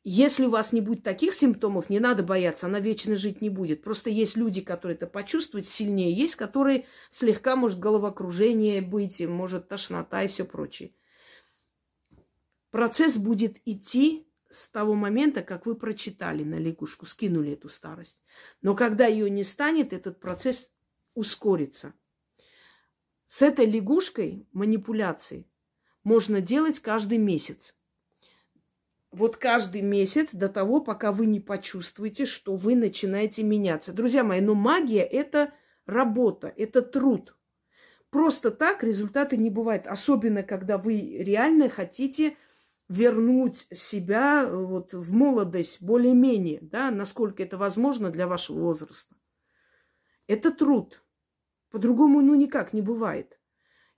Если 0.07 0.45
у 0.45 0.51
вас 0.51 0.71
не 0.71 0.81
будет 0.81 1.01
таких 1.01 1.33
симптомов, 1.33 1.89
не 1.89 1.99
надо 1.99 2.21
бояться, 2.21 2.67
она 2.67 2.79
вечно 2.79 3.15
жить 3.15 3.41
не 3.41 3.49
будет. 3.49 3.81
Просто 3.81 4.11
есть 4.11 4.37
люди, 4.37 4.61
которые 4.61 4.95
это 4.95 5.07
почувствуют 5.07 5.65
сильнее, 5.65 6.13
есть, 6.13 6.35
которые 6.35 6.85
слегка, 7.09 7.55
может, 7.55 7.79
головокружение 7.79 8.83
быть, 8.83 9.19
может, 9.21 9.67
тошнота 9.67 10.21
и 10.21 10.27
все 10.27 10.45
прочее. 10.45 10.93
Процесс 12.69 13.17
будет 13.17 13.57
идти 13.65 14.27
с 14.51 14.69
того 14.69 14.93
момента, 14.93 15.41
как 15.41 15.65
вы 15.65 15.73
прочитали 15.73 16.43
на 16.43 16.59
лягушку, 16.59 17.07
скинули 17.07 17.53
эту 17.53 17.67
старость. 17.67 18.21
Но 18.61 18.75
когда 18.75 19.07
ее 19.07 19.27
не 19.31 19.43
станет, 19.43 19.91
этот 19.91 20.19
процесс 20.19 20.69
ускорится. 21.15 21.95
С 23.27 23.41
этой 23.41 23.65
лягушкой 23.65 24.47
манипуляции 24.51 25.49
можно 26.03 26.41
делать 26.41 26.79
каждый 26.79 27.17
месяц 27.17 27.75
вот 29.15 29.37
каждый 29.37 29.81
месяц 29.81 30.33
до 30.33 30.49
того, 30.49 30.81
пока 30.81 31.11
вы 31.11 31.25
не 31.25 31.39
почувствуете, 31.39 32.25
что 32.25 32.55
вы 32.55 32.75
начинаете 32.75 33.43
меняться. 33.43 33.93
Друзья 33.93 34.23
мои, 34.23 34.41
но 34.41 34.55
магия– 34.55 35.03
это 35.03 35.53
работа, 35.85 36.53
это 36.55 36.81
труд. 36.81 37.35
Просто 38.09 38.51
так 38.51 38.83
результаты 38.83 39.37
не 39.37 39.49
бывают. 39.49 39.87
Особенно, 39.87 40.43
когда 40.43 40.77
вы 40.77 40.99
реально 40.99 41.69
хотите 41.69 42.35
вернуть 42.89 43.67
себя 43.73 44.43
э, 44.43 44.55
вот 44.55 44.93
в 44.93 45.13
молодость 45.13 45.81
более-менее, 45.81 46.59
да, 46.61 46.91
насколько 46.91 47.41
это 47.41 47.57
возможно 47.57 48.11
для 48.11 48.27
вашего 48.27 48.59
возраста. 48.59 49.15
Это 50.27 50.51
труд. 50.51 51.03
По-другому, 51.71 52.21
ну, 52.21 52.35
никак 52.35 52.73
не 52.73 52.81
бывает. 52.81 53.39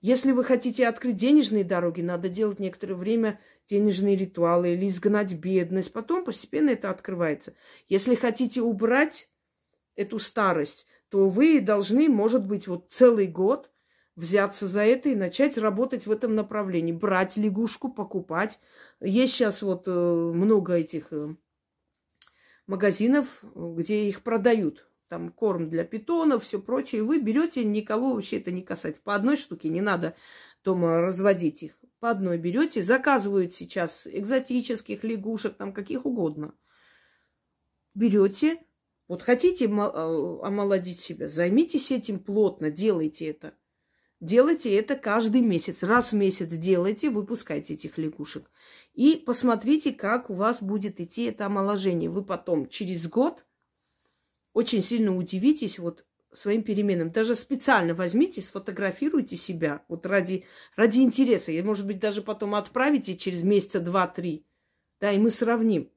Если 0.00 0.30
вы 0.30 0.44
хотите 0.44 0.86
открыть 0.86 1.16
денежные 1.16 1.64
дороги, 1.64 2.02
надо 2.02 2.28
делать 2.28 2.60
некоторое 2.60 2.94
время 2.94 3.40
денежные 3.68 4.16
ритуалы 4.16 4.72
или 4.74 4.88
изгнать 4.88 5.34
бедность. 5.34 5.92
Потом 5.92 6.24
постепенно 6.24 6.70
это 6.70 6.90
открывается. 6.90 7.54
Если 7.88 8.14
хотите 8.14 8.62
убрать 8.62 9.30
эту 9.94 10.18
старость, 10.18 10.86
то 11.10 11.28
вы 11.28 11.60
должны, 11.60 12.08
может 12.08 12.46
быть, 12.46 12.66
вот 12.66 12.88
целый 12.90 13.26
год 13.26 13.70
взяться 14.16 14.66
за 14.66 14.82
это 14.82 15.10
и 15.10 15.14
начать 15.14 15.56
работать 15.58 16.06
в 16.06 16.10
этом 16.10 16.34
направлении. 16.34 16.92
Брать 16.92 17.36
лягушку, 17.36 17.88
покупать. 17.88 18.58
Есть 19.00 19.34
сейчас 19.34 19.62
вот 19.62 19.84
э, 19.86 19.90
много 19.90 20.74
этих 20.74 21.12
э, 21.12 21.36
магазинов, 22.66 23.26
где 23.54 24.08
их 24.08 24.22
продают 24.22 24.88
там 25.08 25.30
корм 25.30 25.70
для 25.70 25.84
питонов, 25.84 26.44
все 26.44 26.60
прочее, 26.60 27.02
вы 27.02 27.20
берете, 27.20 27.64
никого 27.64 28.14
вообще 28.14 28.38
это 28.38 28.50
не 28.50 28.62
касается. 28.62 29.00
По 29.02 29.14
одной 29.14 29.36
штуке 29.36 29.68
не 29.68 29.80
надо 29.80 30.14
дома 30.64 31.00
разводить 31.00 31.62
их. 31.62 31.77
По 32.00 32.10
одной 32.10 32.38
берете, 32.38 32.82
заказывают 32.82 33.54
сейчас 33.54 34.06
экзотических 34.06 35.02
лягушек, 35.02 35.56
там 35.56 35.72
каких 35.72 36.06
угодно. 36.06 36.54
Берете, 37.94 38.62
вот 39.08 39.22
хотите 39.22 39.64
э, 39.64 39.68
омолодить 39.68 41.00
себя, 41.00 41.28
займитесь 41.28 41.90
этим 41.90 42.20
плотно, 42.20 42.70
делайте 42.70 43.26
это. 43.26 43.54
Делайте 44.20 44.74
это 44.74 44.96
каждый 44.96 45.42
месяц. 45.42 45.82
Раз 45.82 46.12
в 46.12 46.16
месяц 46.16 46.48
делайте, 46.48 47.08
выпускайте 47.08 47.74
этих 47.74 47.98
лягушек. 47.98 48.50
И 48.94 49.14
посмотрите, 49.14 49.92
как 49.92 50.28
у 50.28 50.34
вас 50.34 50.60
будет 50.60 51.00
идти 51.00 51.24
это 51.24 51.46
омоложение. 51.46 52.10
Вы 52.10 52.24
потом 52.24 52.68
через 52.68 53.08
год 53.08 53.44
очень 54.52 54.82
сильно 54.82 55.16
удивитесь 55.16 55.78
вот 55.78 56.04
своим 56.32 56.62
переменам. 56.62 57.10
Даже 57.10 57.34
специально 57.34 57.94
возьмите, 57.94 58.42
сфотографируйте 58.42 59.36
себя 59.36 59.84
вот 59.88 60.06
ради, 60.06 60.44
ради 60.76 61.00
интереса. 61.00 61.52
И, 61.52 61.62
может 61.62 61.86
быть, 61.86 61.98
даже 61.98 62.22
потом 62.22 62.54
отправите 62.54 63.16
через 63.16 63.42
месяца 63.42 63.80
два-три. 63.80 64.44
Да, 65.00 65.12
и 65.12 65.18
мы 65.18 65.30
сравним. 65.30 65.90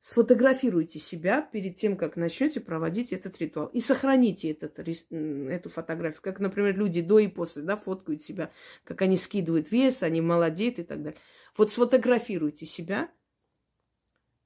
Сфотографируйте 0.00 1.00
себя 1.00 1.42
перед 1.42 1.74
тем, 1.74 1.96
как 1.96 2.16
начнете 2.16 2.60
проводить 2.60 3.12
этот 3.12 3.38
ритуал. 3.38 3.66
И 3.68 3.80
сохраните 3.80 4.52
этот, 4.52 4.78
эту 4.78 5.68
фотографию. 5.68 6.22
Как, 6.22 6.38
например, 6.38 6.76
люди 6.76 7.00
до 7.02 7.18
и 7.18 7.26
после 7.26 7.62
да, 7.62 7.76
фоткают 7.76 8.22
себя, 8.22 8.52
как 8.84 9.02
они 9.02 9.16
скидывают 9.16 9.72
вес, 9.72 10.04
они 10.04 10.20
молодеют 10.20 10.78
и 10.78 10.84
так 10.84 11.02
далее. 11.02 11.18
Вот 11.56 11.72
сфотографируйте 11.72 12.66
себя 12.66 13.10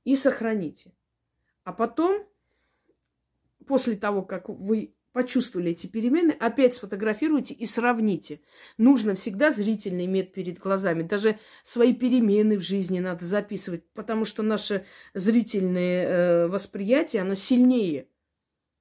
и 0.04 0.16
сохраните. 0.16 0.94
А 1.64 1.74
потом 1.74 2.26
после 3.66 3.96
того, 3.96 4.22
как 4.22 4.48
вы 4.48 4.94
почувствовали 5.12 5.72
эти 5.72 5.86
перемены, 5.86 6.30
опять 6.32 6.74
сфотографируйте 6.74 7.54
и 7.54 7.66
сравните. 7.66 8.40
Нужно 8.78 9.14
всегда 9.14 9.50
зрительно 9.50 10.04
иметь 10.04 10.32
перед 10.32 10.58
глазами. 10.58 11.02
Даже 11.02 11.38
свои 11.64 11.94
перемены 11.94 12.58
в 12.58 12.62
жизни 12.62 13.00
надо 13.00 13.24
записывать, 13.24 13.84
потому 13.92 14.24
что 14.24 14.42
наше 14.42 14.86
зрительное 15.14 16.06
э, 16.06 16.46
восприятие, 16.48 17.22
оно 17.22 17.34
сильнее. 17.34 18.08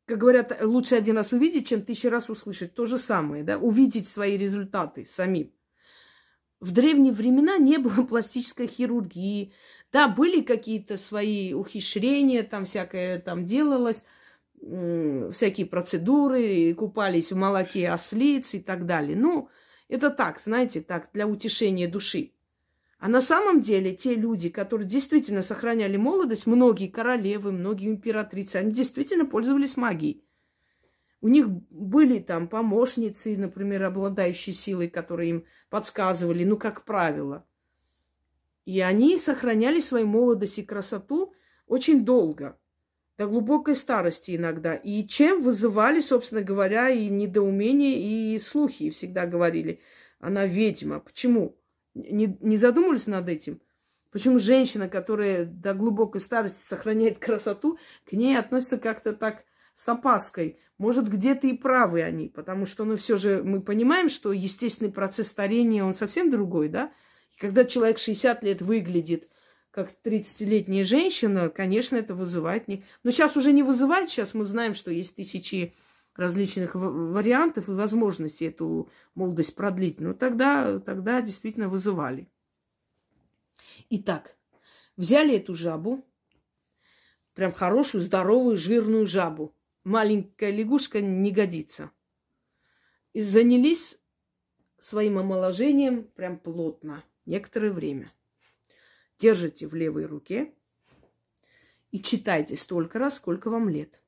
Как 0.06 0.20
говорят, 0.20 0.58
лучше 0.62 0.96
один 0.96 1.18
раз 1.18 1.32
увидеть, 1.32 1.68
чем 1.68 1.82
тысячу 1.82 2.10
раз 2.10 2.30
услышать. 2.30 2.74
То 2.74 2.86
же 2.86 2.98
самое, 2.98 3.44
да, 3.44 3.58
увидеть 3.58 4.08
свои 4.08 4.38
результаты 4.38 5.06
самим. 5.06 5.52
В 6.60 6.74
древние 6.74 7.14
времена 7.14 7.58
не 7.58 7.78
было 7.78 8.04
пластической 8.04 8.68
хирургии. 8.68 9.54
Да, 9.92 10.08
были 10.08 10.42
какие-то 10.42 10.98
свои 10.98 11.54
ухищрения, 11.54 12.44
там 12.44 12.66
всякое 12.66 13.20
там 13.20 13.46
делалось– 13.46 14.04
всякие 14.62 15.66
процедуры, 15.66 16.74
купались 16.74 17.32
в 17.32 17.38
молоке 17.38 17.90
ослиц 17.90 18.54
и 18.54 18.60
так 18.60 18.86
далее. 18.86 19.18
Ну, 19.18 19.50
это 19.88 20.10
так, 20.10 20.40
знаете, 20.40 20.82
так, 20.82 21.10
для 21.14 21.28
утешения 21.28 21.88
души. 21.88 22.34
А 23.00 23.08
на 23.08 23.22
самом 23.22 23.62
деле 23.62 23.96
те 23.96 24.14
люди, 24.14 24.50
которые 24.50 24.88
действительно 24.88 25.42
сохраняли 25.42 25.96
молодость, 25.96 26.48
многие 26.48 26.88
королевы, 26.88 27.52
многие 27.52 27.88
императрицы, 27.88 28.58
они 28.58 28.72
действительно 28.72 29.26
пользовались 29.26 29.78
магией. 29.78 30.24
У 31.22 31.30
них 31.30 31.50
были 31.50 32.20
там 32.20 32.48
помощницы, 32.48 33.38
например, 33.38 33.86
обладающие 33.86 34.54
силой, 34.54 34.90
которые 34.90 35.30
им 35.30 35.46
подсказывали, 35.70 36.44
ну, 36.44 36.58
как 36.58 36.86
правило. 36.86 37.46
И 38.66 38.82
они 38.82 39.18
сохраняли 39.18 39.80
свою 39.80 40.08
молодость 40.08 40.60
и 40.60 40.64
красоту 40.64 41.34
очень 41.68 42.06
долго 42.06 42.58
до 43.20 43.28
глубокой 43.28 43.76
старости 43.76 44.38
иногда. 44.38 44.76
И 44.76 45.06
чем 45.06 45.42
вызывали, 45.42 46.00
собственно 46.00 46.42
говоря, 46.42 46.90
и 46.90 47.10
недоумение, 47.10 48.00
и 48.00 48.40
слухи. 48.40 48.84
И 48.84 48.90
всегда 48.92 49.26
говорили, 49.26 49.82
она 50.22 50.46
ведьма. 50.46 51.02
Почему? 51.02 51.60
Не, 51.94 52.38
не 52.40 52.56
задумывались 52.56 53.08
над 53.08 53.28
этим? 53.28 53.60
Почему 54.12 54.40
женщина, 54.40 54.88
которая 54.88 55.44
до 55.44 55.74
глубокой 55.74 56.22
старости 56.22 56.66
сохраняет 56.66 57.20
красоту, 57.20 57.78
к 58.10 58.14
ней 58.14 58.38
относится 58.38 58.78
как-то 58.78 59.12
так 59.12 59.44
с 59.76 59.90
опаской? 59.90 60.58
Может, 60.78 61.10
где-то 61.10 61.46
и 61.48 61.58
правы 61.58 62.02
они, 62.04 62.30
потому 62.30 62.66
что, 62.66 62.86
ну, 62.86 62.96
все 62.96 63.18
же 63.18 63.44
мы 63.44 63.62
понимаем, 63.62 64.08
что 64.08 64.32
естественный 64.32 64.94
процесс 64.94 65.28
старения, 65.28 65.84
он 65.84 65.94
совсем 65.94 66.32
другой, 66.32 66.70
да? 66.70 66.94
И 67.36 67.38
когда 67.38 67.66
человек 67.66 68.00
60 68.00 68.44
лет 68.44 68.62
выглядит– 68.62 69.28
как 69.72 69.94
30-летняя 70.04 70.84
женщина, 70.84 71.50
конечно, 71.50 71.96
это 71.96 72.16
вызывает 72.16 72.68
не... 72.68 72.84
Но 73.04 73.12
сейчас 73.12 73.38
уже 73.38 73.52
не 73.52 73.64
вызывает, 73.64 74.10
сейчас 74.10 74.34
мы 74.34 74.44
знаем, 74.44 74.74
что 74.74 74.92
есть 74.92 75.16
тысячи 75.16 75.74
различных 76.16 76.72
вариантов 76.74 77.70
и 77.70 77.74
возможностей 77.74 78.46
эту 78.46 78.90
молодость 79.14 79.56
продлить. 79.56 80.00
Но 80.00 80.14
тогда, 80.14 80.80
тогда 80.80 81.22
действительно 81.22 81.70
вызывали. 81.70 82.28
Итак, 83.90 84.36
взяли 84.98 85.38
эту 85.38 85.54
жабу, 85.54 86.04
прям 87.36 87.54
хорошую, 87.54 88.02
здоровую, 88.02 88.58
жирную 88.58 89.06
жабу. 89.06 89.56
Маленькая 89.84 90.52
лягушка 90.52 91.00
не 91.00 91.32
годится. 91.32 91.92
И 93.14 93.22
занялись 93.22 94.00
своим 94.80 95.20
омоложением 95.20 96.04
прям 96.04 96.38
плотно, 96.40 97.04
некоторое 97.26 97.72
время– 97.72 98.12
держите 99.20 99.68
в 99.68 99.76
левой 99.76 100.06
руке 100.06 100.54
и 101.92 102.02
читайте 102.02 102.56
столько 102.56 103.00
раз, 103.00 103.16
сколько 103.16 103.50
вам 103.50 103.70
лет. 103.70 104.02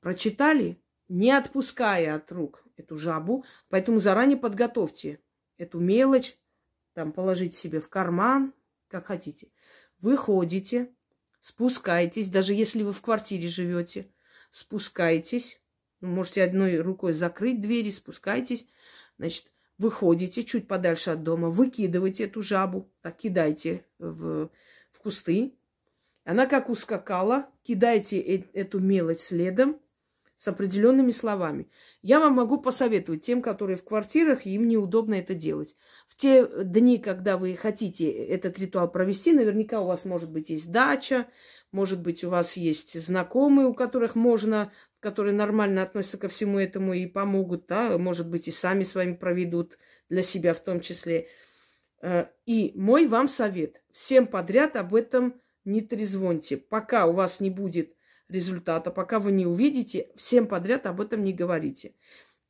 Прочитали, 0.00 0.80
не 1.08 1.30
отпуская 1.30 2.14
от 2.14 2.30
рук 2.32 2.64
эту 2.76 2.98
жабу, 2.98 3.44
поэтому 3.68 4.00
заранее 4.00 4.36
подготовьте 4.36 5.20
эту 5.56 5.80
мелочь, 5.80 6.38
там 6.92 7.12
положите 7.12 7.56
себе 7.56 7.80
в 7.80 7.88
карман, 7.88 8.54
как 8.88 9.06
хотите. 9.06 9.50
Выходите, 9.98 10.94
спускайтесь, 11.40 12.28
даже 12.28 12.54
если 12.54 12.82
вы 12.82 12.92
в 12.92 13.00
квартире 13.00 13.48
живете, 13.48 14.12
спускайтесь, 14.50 15.60
можете 16.00 16.42
одной 16.42 16.76
рукой 16.78 17.14
закрыть 17.14 17.60
двери, 17.60 17.90
спускайтесь, 17.90 18.66
значит, 19.18 19.50
выходите 19.78 20.44
чуть 20.44 20.68
подальше 20.68 21.10
от 21.10 21.22
дома, 21.22 21.50
выкидывайте 21.50 22.24
эту 22.24 22.42
жабу, 22.42 22.90
так 23.02 23.16
кидайте 23.16 23.84
в, 23.98 24.50
в 24.90 24.98
кусты. 25.00 25.54
Она 26.24 26.46
как 26.46 26.70
ускакала, 26.70 27.48
кидайте 27.62 28.18
э 28.18 28.44
эту 28.54 28.80
мелочь 28.80 29.20
следом, 29.20 29.78
с 30.36 30.48
определенными 30.48 31.10
словами. 31.10 31.68
Я 32.02 32.20
вам 32.20 32.34
могу 32.34 32.58
посоветовать 32.60 33.24
тем, 33.24 33.40
которые 33.40 33.76
в 33.76 33.84
квартирах, 33.84 34.46
им 34.46 34.68
неудобно 34.68 35.14
это 35.14 35.34
делать. 35.34 35.74
В 36.06 36.16
те 36.16 36.46
дни, 36.64 36.98
когда 36.98 37.38
вы 37.38 37.56
хотите 37.56 38.10
этот 38.10 38.58
ритуал 38.58 38.90
провести, 38.90 39.32
наверняка 39.32 39.80
у 39.80 39.86
вас, 39.86 40.04
может 40.04 40.30
быть, 40.30 40.50
есть 40.50 40.70
дача, 40.70 41.28
может 41.72 42.00
быть, 42.00 42.24
у 42.24 42.30
вас 42.30 42.56
есть 42.56 43.00
знакомые, 43.00 43.68
у 43.68 43.74
которых 43.74 44.14
можно, 44.14 44.70
которые 45.04 45.34
нормально 45.34 45.82
относятся 45.82 46.16
ко 46.16 46.28
всему 46.28 46.58
этому 46.58 46.94
и 46.94 47.06
помогут, 47.06 47.66
да, 47.66 47.98
может 47.98 48.26
быть, 48.26 48.48
и 48.48 48.50
сами 48.50 48.84
с 48.84 48.94
вами 48.94 49.12
проведут 49.12 49.76
для 50.08 50.22
себя 50.22 50.54
в 50.54 50.60
том 50.60 50.80
числе. 50.80 51.28
Э, 52.00 52.28
и 52.46 52.72
мой 52.74 53.06
вам 53.06 53.28
совет. 53.28 53.82
Всем 53.92 54.26
подряд 54.26 54.76
об 54.76 54.94
этом 54.94 55.42
не 55.66 55.82
трезвоньте. 55.82 56.56
Пока 56.56 57.06
у 57.06 57.12
вас 57.12 57.38
не 57.38 57.50
будет 57.50 57.94
результата, 58.30 58.90
пока 58.90 59.18
вы 59.18 59.32
не 59.32 59.44
увидите, 59.44 60.10
всем 60.16 60.46
подряд 60.46 60.86
об 60.86 61.02
этом 61.02 61.22
не 61.22 61.34
говорите. 61.34 61.94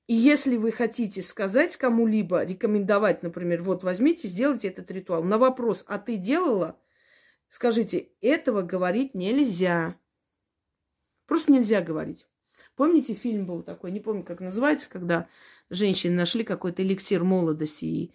И 0.06 0.14
если 0.14 0.56
вы 0.56 0.70
хотите 0.70 1.20
сказать 1.22 1.76
кому-либо, 1.76 2.44
рекомендовать, 2.44 3.24
например, 3.24 3.62
вот 3.62 3.82
возьмите, 3.82 4.28
сделайте 4.28 4.68
этот 4.68 4.92
ритуал. 4.92 5.24
На 5.24 5.38
вопрос, 5.38 5.84
а 5.88 5.98
ты 5.98 6.18
делала? 6.18 6.78
Скажите, 7.48 8.10
этого 8.20 8.62
говорить 8.62 9.12
нельзя. 9.14 9.96
Просто 11.26 11.50
нельзя 11.50 11.80
говорить. 11.80 12.28
Помните, 12.76 13.14
фильм 13.14 13.46
был 13.46 13.62
такой, 13.62 13.92
не 13.92 14.00
помню, 14.00 14.24
как 14.24 14.40
называется, 14.40 14.88
когда 14.90 15.28
женщины 15.70 16.16
нашли 16.16 16.42
какой-то 16.42 16.82
эликсир 16.82 17.22
молодости 17.22 17.84
и 17.84 18.14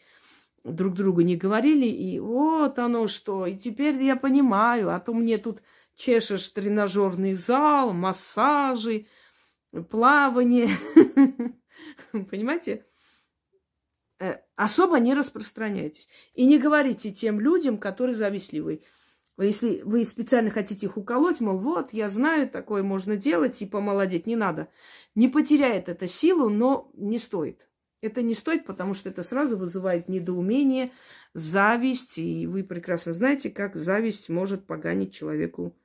друг 0.63 0.95
другу 0.95 1.21
не 1.21 1.37
говорили, 1.37 1.85
и 1.85 2.19
вот 2.19 2.77
оно 2.79 3.07
что, 3.07 3.45
и 3.45 3.55
теперь 3.55 4.01
я 4.03 4.15
понимаю, 4.15 4.93
а 4.93 4.99
то 4.99 5.13
мне 5.13 5.37
тут 5.37 5.61
чешешь 5.95 6.49
тренажерный 6.49 7.33
зал, 7.33 7.93
массажи, 7.93 9.05
плавание. 9.89 10.69
Понимаете? 12.11 12.85
Э, 14.19 14.37
особо 14.55 14.99
не 14.99 15.13
распространяйтесь. 15.13 16.09
И 16.33 16.45
не 16.45 16.57
говорите 16.57 17.11
тем 17.11 17.39
людям, 17.39 17.77
которые 17.77 18.15
завистливы. 18.15 18.83
Если 19.41 19.81
вы 19.83 20.03
специально 20.03 20.49
хотите 20.49 20.87
их 20.87 20.97
уколоть, 20.97 21.39
мол, 21.39 21.57
вот, 21.57 21.93
я 21.93 22.09
знаю, 22.09 22.49
такое 22.49 22.83
можно 22.83 23.15
делать, 23.15 23.61
и 23.61 23.65
помолодеть, 23.65 24.27
не 24.27 24.35
надо. 24.35 24.69
Не 25.15 25.29
потеряет 25.29 25.87
это 25.87 26.07
силу, 26.07 26.49
но 26.49 26.91
не 26.93 27.17
стоит. 27.17 27.67
Это 28.01 28.21
не 28.21 28.33
стоит, 28.33 28.65
потому 28.65 28.93
что 28.93 29.09
это 29.09 29.23
сразу 29.23 29.57
вызывает 29.57 30.09
недоумение, 30.09 30.91
зависть, 31.33 32.17
и 32.17 32.47
вы 32.47 32.63
прекрасно 32.63 33.13
знаете, 33.13 33.49
как 33.49 33.75
зависть 33.75 34.29
может 34.29 34.65
поганить 34.65 35.13
человеку 35.13 35.75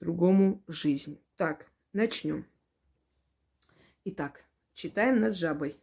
другому 0.00 0.62
жизнь. 0.66 1.20
Так, 1.36 1.66
начнем. 1.92 2.46
Итак, 4.04 4.44
читаем 4.74 5.20
над 5.20 5.36
жабой. 5.36 5.76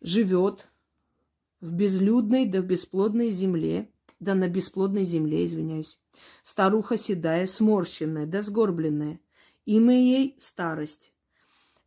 Живет 0.00 0.68
в 1.60 1.72
безлюдной 1.72 2.46
да 2.46 2.60
в 2.60 2.66
бесплодной 2.66 3.30
земле, 3.30 3.90
да 4.20 4.34
на 4.34 4.48
бесплодной 4.48 5.04
земле, 5.04 5.44
извиняюсь, 5.44 6.00
старуха 6.42 6.96
седая, 6.96 7.46
сморщенная 7.46 8.26
да 8.26 8.42
сгорбленная, 8.42 9.20
имя 9.64 9.94
ей 9.94 10.36
старость. 10.38 11.12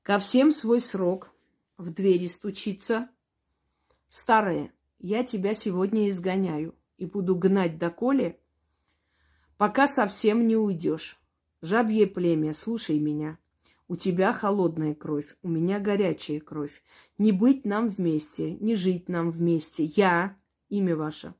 Ко 0.03 0.19
всем 0.19 0.51
свой 0.51 0.79
срок 0.79 1.31
в 1.77 1.91
двери 1.91 2.27
стучится. 2.27 3.09
Старая, 4.09 4.71
я 4.99 5.23
тебя 5.23 5.53
сегодня 5.53 6.09
изгоняю 6.09 6.75
и 6.97 7.05
буду 7.05 7.35
гнать 7.35 7.77
до 7.77 7.89
коли, 7.89 8.39
пока 9.57 9.87
совсем 9.87 10.47
не 10.47 10.55
уйдешь. 10.55 11.19
Жабье 11.61 12.07
племя, 12.07 12.53
слушай 12.53 12.99
меня. 12.99 13.37
У 13.87 13.95
тебя 13.95 14.31
холодная 14.33 14.93
кровь, 14.93 15.35
у 15.41 15.49
меня 15.49 15.79
горячая 15.79 16.39
кровь. 16.39 16.83
Не 17.17 17.31
быть 17.31 17.65
нам 17.65 17.89
вместе, 17.89 18.53
не 18.55 18.75
жить 18.75 19.09
нам 19.09 19.31
вместе. 19.31 19.83
Я, 19.83 20.37
имя 20.69 20.95
ваше, 20.95 21.33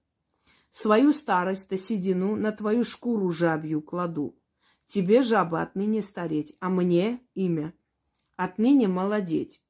свою 0.72 1.14
старость 1.14 1.70
да 1.70 1.78
седину 1.78 2.36
на 2.36 2.52
твою 2.52 2.84
шкуру 2.84 3.32
жабью 3.32 3.82
кладу. 3.82 4.38
Тебе, 4.86 5.22
жаба, 5.22 5.62
отныне 5.62 6.02
стареть, 6.02 6.56
а 6.60 6.70
мне 6.70 7.22
имя. 7.36 7.74
Отныне 8.36 8.88
молодеть. 8.88 9.62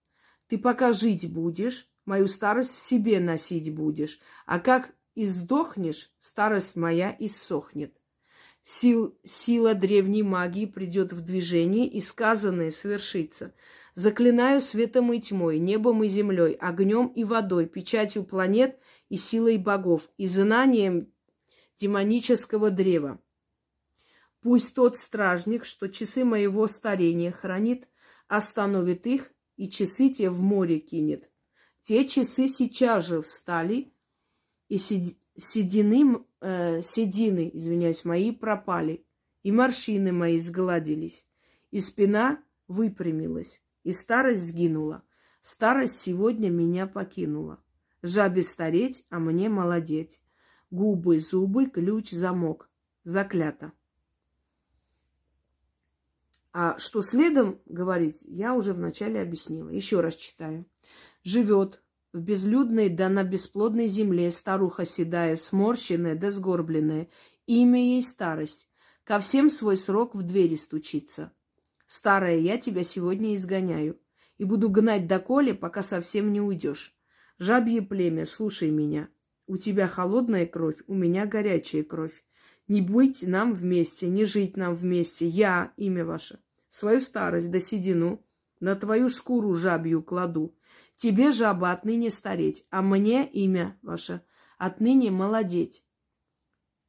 Ты 0.47 0.57
пока 0.57 0.93
жить 0.93 1.31
будешь, 1.31 1.89
мою 2.05 2.27
старость 2.27 2.75
в 2.75 2.79
себе 2.79 3.19
носить 3.19 3.73
будешь, 3.73 4.19
а 4.45 4.59
как 4.59 4.93
издохнешь, 5.15 6.11
старость 6.19 6.75
моя 6.75 7.15
иссохнет. 7.19 7.99
Сил, 8.63 9.17
сила 9.23 9.73
древней 9.73 10.23
магии 10.23 10.65
придет 10.65 11.11
в 11.13 11.21
движение, 11.21 11.87
и 11.87 11.99
сказанное 12.01 12.71
свершится. 12.71 13.53
Заклинаю 13.95 14.61
светом 14.61 15.11
и 15.11 15.19
тьмой, 15.19 15.59
небом 15.59 16.03
и 16.03 16.07
землей, 16.07 16.53
огнем 16.53 17.07
и 17.07 17.23
водой, 17.23 17.65
печатью 17.65 18.23
планет 18.23 18.79
и 19.09 19.17
силой 19.17 19.57
богов, 19.57 20.09
и 20.17 20.27
знанием 20.27 21.11
демонического 21.77 22.69
древа. 22.71 23.19
Пусть 24.41 24.73
тот 24.73 24.97
стражник, 24.97 25.65
что 25.65 25.87
часы 25.87 26.23
моего 26.23 26.67
старения 26.67 27.31
хранит, 27.31 27.87
остановит 28.27 29.05
их 29.05 29.33
и 29.57 29.69
часы 29.69 30.09
те 30.09 30.29
в 30.29 30.41
море 30.41 30.79
кинет. 30.79 31.29
Те 31.81 32.07
часы 32.07 32.47
сейчас 32.47 33.07
же 33.07 33.21
встали, 33.21 33.91
и 34.69 34.77
седины 34.77 36.25
э, 36.41 36.81
седины, 36.81 37.49
извиняюсь, 37.53 38.05
мои 38.05 38.31
пропали, 38.31 39.05
и 39.43 39.51
морщины 39.51 40.11
мои 40.11 40.37
сгладились, 40.39 41.25
и 41.71 41.79
спина 41.79 42.43
выпрямилась, 42.67 43.61
и 43.83 43.91
старость 43.91 44.47
сгинула. 44.47 45.03
Старость 45.41 45.95
сегодня 45.95 46.49
меня 46.49 46.85
покинула. 46.85 47.63
Жабе 48.01 48.43
стареть, 48.43 49.05
а 49.09 49.19
мне 49.19 49.49
молодеть. 49.49 50.21
Губы, 50.71 51.19
зубы, 51.19 51.65
ключ, 51.67 52.11
замок. 52.11 52.69
Заклято. 53.03 53.73
А 56.51 56.77
что 56.79 57.01
следом 57.01 57.59
говорить, 57.65 58.21
я 58.25 58.55
уже 58.55 58.73
вначале 58.73 59.21
объяснила. 59.21 59.69
Еще 59.69 60.01
раз 60.01 60.15
читаю. 60.15 60.65
Живет 61.23 61.81
в 62.11 62.21
безлюдной 62.21 62.89
да 62.89 63.09
на 63.09 63.23
бесплодной 63.23 63.87
земле 63.87 64.31
старуха 64.31 64.85
седая, 64.85 65.35
сморщенная 65.35 66.15
да 66.15 66.31
сгорбленная, 66.31 67.07
имя 67.45 67.79
ей 67.79 68.01
старость. 68.01 68.67
Ко 69.03 69.19
всем 69.19 69.49
свой 69.49 69.77
срок 69.77 70.15
в 70.15 70.23
двери 70.23 70.55
стучится. 70.55 71.31
Старая, 71.87 72.37
я 72.37 72.57
тебя 72.57 72.83
сегодня 72.83 73.35
изгоняю, 73.35 73.99
и 74.37 74.43
буду 74.43 74.69
гнать 74.69 75.07
до 75.07 75.19
коли, 75.19 75.51
пока 75.51 75.81
совсем 75.81 76.31
не 76.31 76.41
уйдешь. 76.41 76.95
Жабье 77.39 77.81
племя, 77.81 78.25
слушай 78.25 78.69
меня. 78.69 79.09
У 79.47 79.57
тебя 79.57 79.87
холодная 79.87 80.45
кровь, 80.45 80.77
у 80.87 80.93
меня 80.93 81.25
горячая 81.25 81.83
кровь. 81.83 82.23
Не 82.67 82.81
быть 82.81 83.23
нам 83.23 83.53
вместе, 83.53 84.09
не 84.09 84.25
жить 84.25 84.57
нам 84.57 84.75
вместе. 84.75 85.25
Я, 85.25 85.73
имя 85.77 86.05
ваше, 86.05 86.39
свою 86.69 87.01
старость 87.01 87.49
до 87.49 87.61
седину 87.61 88.23
на 88.59 88.75
твою 88.75 89.09
шкуру 89.09 89.55
жабью 89.55 90.03
кладу. 90.03 90.55
Тебе, 90.97 91.31
жаба, 91.31 91.71
отныне 91.71 92.11
стареть, 92.11 92.65
а 92.69 92.81
мне 92.81 93.27
имя 93.27 93.79
ваше 93.81 94.21
отныне 94.57 95.09
молодеть. 95.09 95.83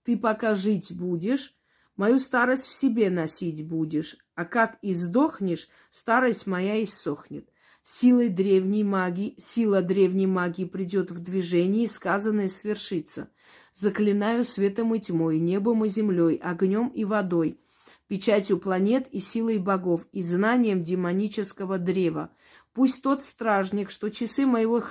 Ты 0.03 0.19
пока 0.19 0.55
жить 0.55 0.93
будешь, 0.93 1.57
мою 1.97 2.19
старость 2.19 2.67
в 2.67 2.75
себе 2.75 3.09
носить 3.09 3.67
будешь, 3.67 4.17
а 4.35 4.45
как 4.45 4.79
издохнешь, 4.83 5.69
старость 5.91 6.47
моя 6.47 6.83
иссохнет. 6.83 7.50
Силой 7.83 8.29
древней 8.29 8.85
магии, 8.85 9.35
сила 9.39 9.83
древней 9.83 10.27
магии 10.27 10.65
придет 10.65 11.11
в 11.11 11.19
движение, 11.21 11.85
и 11.85 11.89
сказанное 11.89 12.49
свершится. 12.49 13.31
Заклинаю 13.73 14.45
светом 14.45 14.95
и 14.95 15.01
тьмой, 15.01 15.39
небом 15.39 15.85
и 15.85 15.89
землей, 15.89 16.37
огнем 16.37 16.89
и 16.89 17.05
водой, 17.05 17.61
печатью 18.09 18.59
планет 18.59 19.09
и 19.11 19.21
силой 19.21 19.59
богов, 19.59 20.07
и 20.13 20.23
знанием 20.23 20.83
демонического 20.83 21.79
древа, 21.79 22.31
Пусть 22.73 23.03
тот 23.03 23.23
стражник, 23.23 23.91
что 23.91 24.11
часы 24.11 24.47
моего 24.47 24.83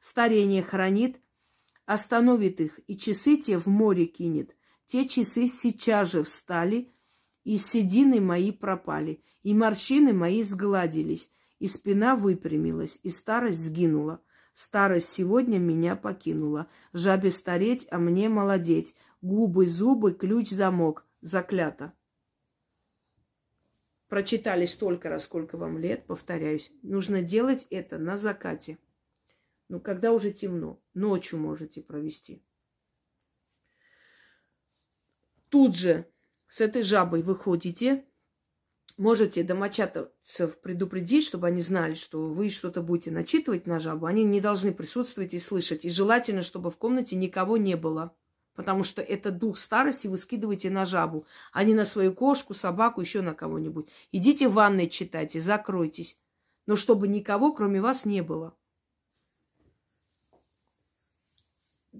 старения 0.00 0.62
хранит, 0.62 1.20
остановит 1.86 2.60
их, 2.60 2.78
и 2.86 2.96
часы 2.96 3.36
те 3.36 3.58
в 3.58 3.66
море 3.66 4.06
кинет. 4.06 4.54
Те 4.86 5.08
часы 5.08 5.46
сейчас 5.46 6.12
же 6.12 6.22
встали, 6.22 6.92
и 7.44 7.56
седины 7.56 8.20
мои 8.20 8.52
пропали, 8.52 9.22
и 9.42 9.54
морщины 9.54 10.12
мои 10.12 10.42
сгладились, 10.42 11.30
и 11.62 11.68
спина 11.68 12.16
выпрямилась, 12.16 12.98
и 13.04 13.10
старость 13.10 13.60
сгинула. 13.60 14.20
Старость 14.52 15.10
сегодня 15.10 15.58
меня 15.58 15.94
покинула. 15.94 16.66
Жабе 16.92 17.30
стареть, 17.30 17.86
а 17.92 17.98
мне 17.98 18.28
молодеть. 18.28 18.96
Губы, 19.20 19.68
зубы, 19.68 20.12
ключ, 20.12 20.50
замок. 20.50 21.06
Заклято. 21.20 21.92
Прочитали 24.08 24.64
столько 24.64 25.08
раз, 25.08 25.22
сколько 25.22 25.56
вам 25.56 25.78
лет, 25.78 26.04
повторяюсь. 26.04 26.72
Нужно 26.82 27.22
делать 27.22 27.64
это 27.70 27.96
на 27.96 28.16
закате. 28.16 28.78
Ну, 29.68 29.78
когда 29.78 30.10
уже 30.10 30.32
темно. 30.32 30.82
Ночью 30.94 31.38
можете 31.38 31.80
провести. 31.80 32.42
Тут 35.48 35.76
же 35.76 36.06
с 36.48 36.60
этой 36.60 36.82
жабой 36.82 37.22
выходите, 37.22 38.04
можете 38.98 39.42
домочадцев 39.42 40.60
предупредить, 40.60 41.26
чтобы 41.26 41.46
они 41.46 41.60
знали, 41.60 41.94
что 41.94 42.28
вы 42.28 42.50
что-то 42.50 42.82
будете 42.82 43.10
начитывать 43.10 43.66
на 43.66 43.78
жабу. 43.78 44.06
Они 44.06 44.24
не 44.24 44.40
должны 44.40 44.72
присутствовать 44.72 45.34
и 45.34 45.38
слышать. 45.38 45.84
И 45.84 45.90
желательно, 45.90 46.42
чтобы 46.42 46.70
в 46.70 46.78
комнате 46.78 47.16
никого 47.16 47.56
не 47.56 47.76
было. 47.76 48.14
Потому 48.54 48.84
что 48.84 49.00
это 49.00 49.30
дух 49.30 49.56
старости 49.56 50.08
вы 50.08 50.18
скидываете 50.18 50.68
на 50.68 50.84
жабу, 50.84 51.26
а 51.52 51.64
не 51.64 51.74
на 51.74 51.84
свою 51.84 52.12
кошку, 52.12 52.54
собаку, 52.54 53.00
еще 53.00 53.22
на 53.22 53.34
кого-нибудь. 53.34 53.88
Идите 54.12 54.48
в 54.48 54.54
ванной 54.54 54.88
читайте, 54.88 55.40
закройтесь. 55.40 56.18
Но 56.66 56.76
чтобы 56.76 57.08
никого, 57.08 57.52
кроме 57.54 57.80
вас, 57.80 58.04
не 58.04 58.22
было. 58.22 58.54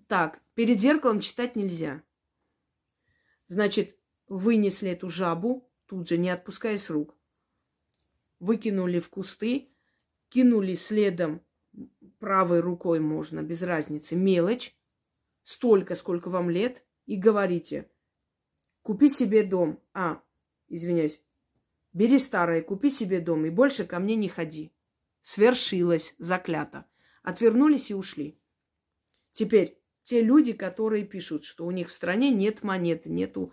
Так, 0.06 0.42
перед 0.54 0.80
зеркалом 0.80 1.20
читать 1.20 1.56
нельзя. 1.56 2.02
Значит, 3.48 3.98
вынесли 4.28 4.90
эту 4.90 5.08
жабу, 5.10 5.68
тут 5.92 6.08
же 6.08 6.16
не 6.16 6.30
отпуская 6.30 6.78
с 6.78 6.88
рук. 6.88 7.14
Выкинули 8.40 8.98
в 8.98 9.10
кусты, 9.10 9.68
кинули 10.30 10.72
следом 10.72 11.42
правой 12.18 12.60
рукой 12.60 12.98
можно, 12.98 13.42
без 13.42 13.62
разницы, 13.62 14.16
мелочь, 14.16 14.74
столько, 15.42 15.94
сколько 15.94 16.30
вам 16.30 16.48
лет, 16.48 16.82
и 17.04 17.16
говорите, 17.16 17.90
купи 18.80 19.10
себе 19.10 19.42
дом. 19.42 19.82
А, 19.92 20.22
извиняюсь, 20.68 21.20
бери 21.92 22.18
старое, 22.18 22.62
купи 22.62 22.88
себе 22.88 23.20
дом 23.20 23.44
и 23.44 23.50
больше 23.50 23.84
ко 23.84 23.98
мне 23.98 24.16
не 24.16 24.30
ходи. 24.30 24.72
Свершилось, 25.20 26.14
заклято. 26.16 26.86
Отвернулись 27.22 27.90
и 27.90 27.94
ушли. 27.94 28.40
Теперь 29.34 29.78
те 30.04 30.22
люди, 30.22 30.54
которые 30.54 31.04
пишут, 31.04 31.44
что 31.44 31.66
у 31.66 31.70
них 31.70 31.88
в 31.88 31.92
стране 31.92 32.30
нет 32.30 32.62
монеты, 32.62 33.10
нету 33.10 33.52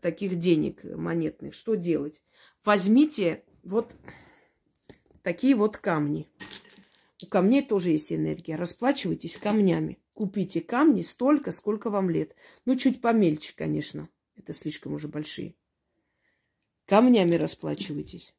таких 0.00 0.38
денег 0.38 0.82
монетных. 0.84 1.54
Что 1.54 1.74
делать? 1.74 2.22
Возьмите 2.64 3.44
вот 3.62 3.92
такие 5.22 5.54
вот 5.54 5.76
камни. 5.76 6.28
У 7.22 7.26
камней 7.26 7.66
тоже 7.66 7.90
есть 7.90 8.12
энергия. 8.12 8.56
Расплачивайтесь 8.56 9.38
камнями. 9.38 9.98
Купите 10.12 10.60
камни 10.60 11.02
столько, 11.02 11.50
сколько 11.50 11.90
вам 11.90 12.10
лет. 12.10 12.34
Ну, 12.66 12.76
чуть 12.76 13.00
помельче, 13.00 13.54
конечно. 13.56 14.08
Это 14.36 14.52
слишком 14.52 14.94
уже 14.94 15.08
большие. 15.08 15.54
Камнями 16.86 17.34
расплачивайтесь. 17.36 18.34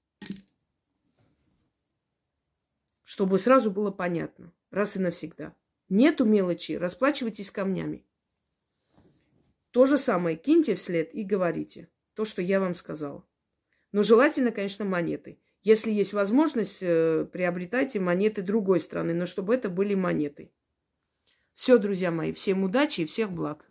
Чтобы 3.04 3.40
сразу 3.40 3.72
было 3.72 3.92
понятно. 3.92 4.54
Раз 4.72 4.96
и 4.96 5.00
навсегда. 5.00 5.56
Нету 5.90 6.26
мелочи, 6.26 6.74
расплачивайтесь 6.74 7.52
камнями. 7.52 8.06
То 9.76 9.86
же 9.86 9.98
самое 9.98 10.38
киньте 10.38 10.74
вслед 10.74 11.14
и 11.14 11.26
говорите 11.26 11.90
то, 12.14 12.24
что 12.24 12.42
я 12.42 12.62
вам 12.62 12.76
сказала. 12.76 13.28
Но 13.92 14.04
желательно, 14.04 14.54
конечно, 14.54 14.86
монеты. 14.86 15.38
Если 15.64 15.92
есть 15.92 16.14
возможность, 16.14 16.78
э, 16.80 17.28
приобретайте 17.30 18.00
монеты 18.00 18.42
другой 18.42 18.80
страны, 18.80 19.14
но 19.14 19.26
чтобы 19.26 19.54
это 19.54 19.68
были 19.68 19.94
монеты. 19.94 20.54
Все, 21.56 21.78
друзья 21.78 22.10
мои, 22.10 22.32
всем 22.32 22.64
удачи 22.64 23.02
и 23.02 23.06
всех 23.06 23.34
благ. 23.34 23.70